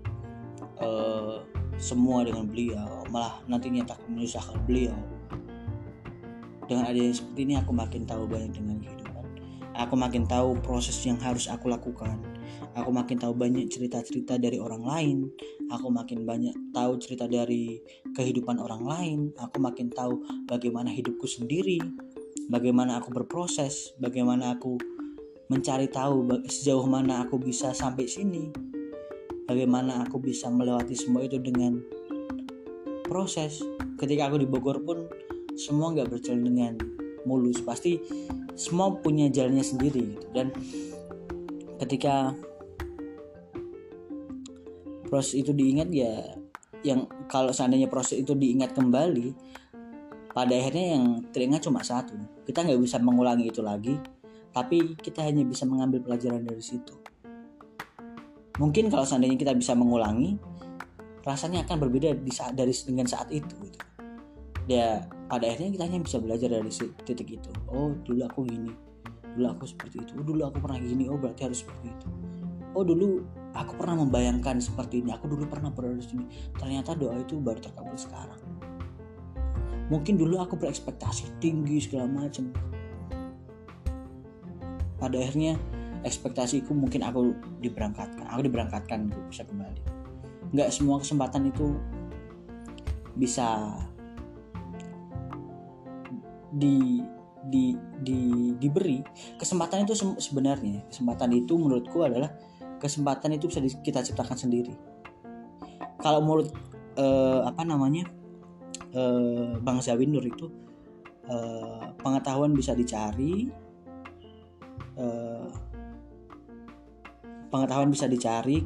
[0.82, 1.41] uh,
[1.78, 3.07] semua dengan beliau.
[3.09, 4.95] Malah nantinya tak menyusahkan beliau.
[6.66, 9.24] Dengan adanya seperti ini aku makin tahu banyak dengan kehidupan.
[9.78, 12.18] Aku makin tahu proses yang harus aku lakukan
[12.76, 15.18] aku makin tahu banyak cerita-cerita dari orang lain
[15.72, 17.80] aku makin banyak tahu cerita dari
[18.12, 21.80] kehidupan orang lain aku makin tahu bagaimana hidupku sendiri
[22.46, 24.78] bagaimana aku berproses, bagaimana aku
[25.50, 28.50] mencari tahu sejauh mana aku bisa sampai sini,
[29.46, 31.82] bagaimana aku bisa melewati semua itu dengan
[33.06, 33.62] proses.
[33.98, 35.06] Ketika aku di Bogor pun
[35.54, 36.74] semua nggak berjalan dengan
[37.26, 37.98] mulus, pasti
[38.56, 40.26] semua punya jalannya sendiri gitu.
[40.32, 40.48] dan
[41.76, 42.32] ketika
[45.07, 46.36] proses itu diingat ya
[46.84, 49.32] yang kalau seandainya proses itu diingat kembali
[50.36, 52.14] pada akhirnya yang teringat cuma satu.
[52.44, 53.96] Kita nggak bisa mengulangi itu lagi
[54.57, 56.96] tapi kita hanya bisa mengambil pelajaran dari situ.
[58.57, 60.40] Mungkin kalau seandainya kita bisa mengulangi
[61.20, 63.80] rasanya akan berbeda di saat dari dengan saat itu gitu.
[64.66, 66.70] ya pada akhirnya kita hanya bisa belajar dari
[67.04, 67.50] titik itu.
[67.68, 68.72] Oh dulu aku gini
[69.36, 70.12] dulu aku seperti itu.
[70.16, 72.09] Oh, dulu aku pernah gini oh berarti harus seperti itu.
[72.72, 73.20] Oh dulu
[73.57, 75.16] aku pernah membayangkan seperti ini.
[75.16, 76.24] Aku dulu pernah berada di sini.
[76.54, 78.40] Ternyata doa itu baru terkabul sekarang.
[79.88, 82.52] Mungkin dulu aku berekspektasi tinggi segala macam.
[85.00, 85.57] Pada akhirnya
[86.02, 87.32] ekspektasiku mungkin aku
[87.62, 88.26] diberangkatkan.
[88.30, 89.80] Aku diberangkatkan untuk bisa kembali.
[90.52, 91.78] Nggak semua kesempatan itu
[93.16, 93.72] bisa
[96.52, 97.02] di
[97.46, 99.02] di di diberi.
[99.38, 102.30] Kesempatan itu sebenarnya kesempatan itu menurutku adalah
[102.76, 104.74] kesempatan itu bisa kita ciptakan sendiri.
[106.00, 106.52] Kalau menurut
[106.96, 108.04] eh, apa namanya
[108.92, 110.46] eh, Bang Zawinur itu
[111.28, 113.48] eh, pengetahuan bisa dicari
[114.96, 115.48] eh,
[117.50, 118.64] pengetahuan bisa dicari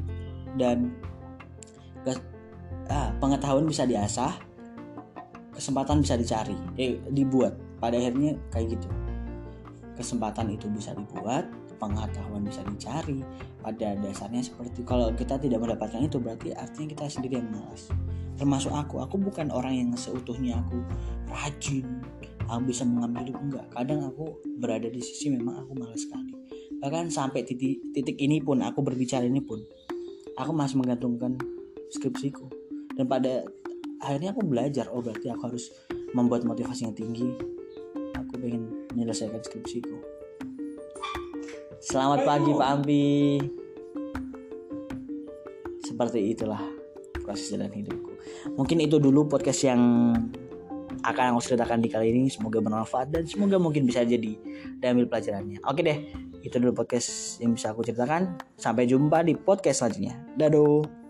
[0.59, 0.91] dan
[2.91, 4.35] ah, pengetahuan bisa diasah
[5.55, 7.55] kesempatan bisa dicari eh, dibuat.
[7.81, 8.87] Pada akhirnya kayak gitu.
[9.97, 11.49] Kesempatan itu bisa dibuat
[11.81, 13.25] pengetahuan bisa dicari
[13.65, 17.89] pada dasarnya seperti kalau kita tidak mendapatkan itu berarti artinya kita sendiri yang malas.
[18.37, 20.85] Termasuk aku aku bukan orang yang seutuhnya aku
[21.33, 22.05] rajin
[22.45, 23.65] aku bisa mengambil itu enggak.
[23.73, 26.37] Kadang aku berada di sisi memang aku malas sekali.
[26.77, 29.57] Bahkan sampai titik titik ini pun aku berbicara ini pun
[30.37, 31.41] aku masih menggantungkan
[31.89, 32.45] skripsiku.
[32.93, 33.41] Dan pada
[34.05, 35.73] akhirnya aku belajar oh berarti aku harus
[36.13, 37.33] membuat motivasi yang tinggi.
[38.91, 40.20] Menyelesaikan skripsiku
[41.81, 43.09] selamat pagi Pak Ampi
[45.81, 46.61] seperti itulah
[47.25, 48.13] proses jalan hidupku.
[48.53, 49.81] Mungkin itu dulu podcast yang
[51.01, 52.29] akan aku ceritakan di kali ini.
[52.29, 54.37] Semoga bermanfaat dan semoga mungkin bisa jadi
[54.77, 55.57] diambil pelajarannya.
[55.65, 55.97] Oke deh
[56.45, 58.37] itu dulu podcast yang bisa aku ceritakan.
[58.61, 60.21] Sampai jumpa di podcast selanjutnya.
[60.37, 61.00] Dadah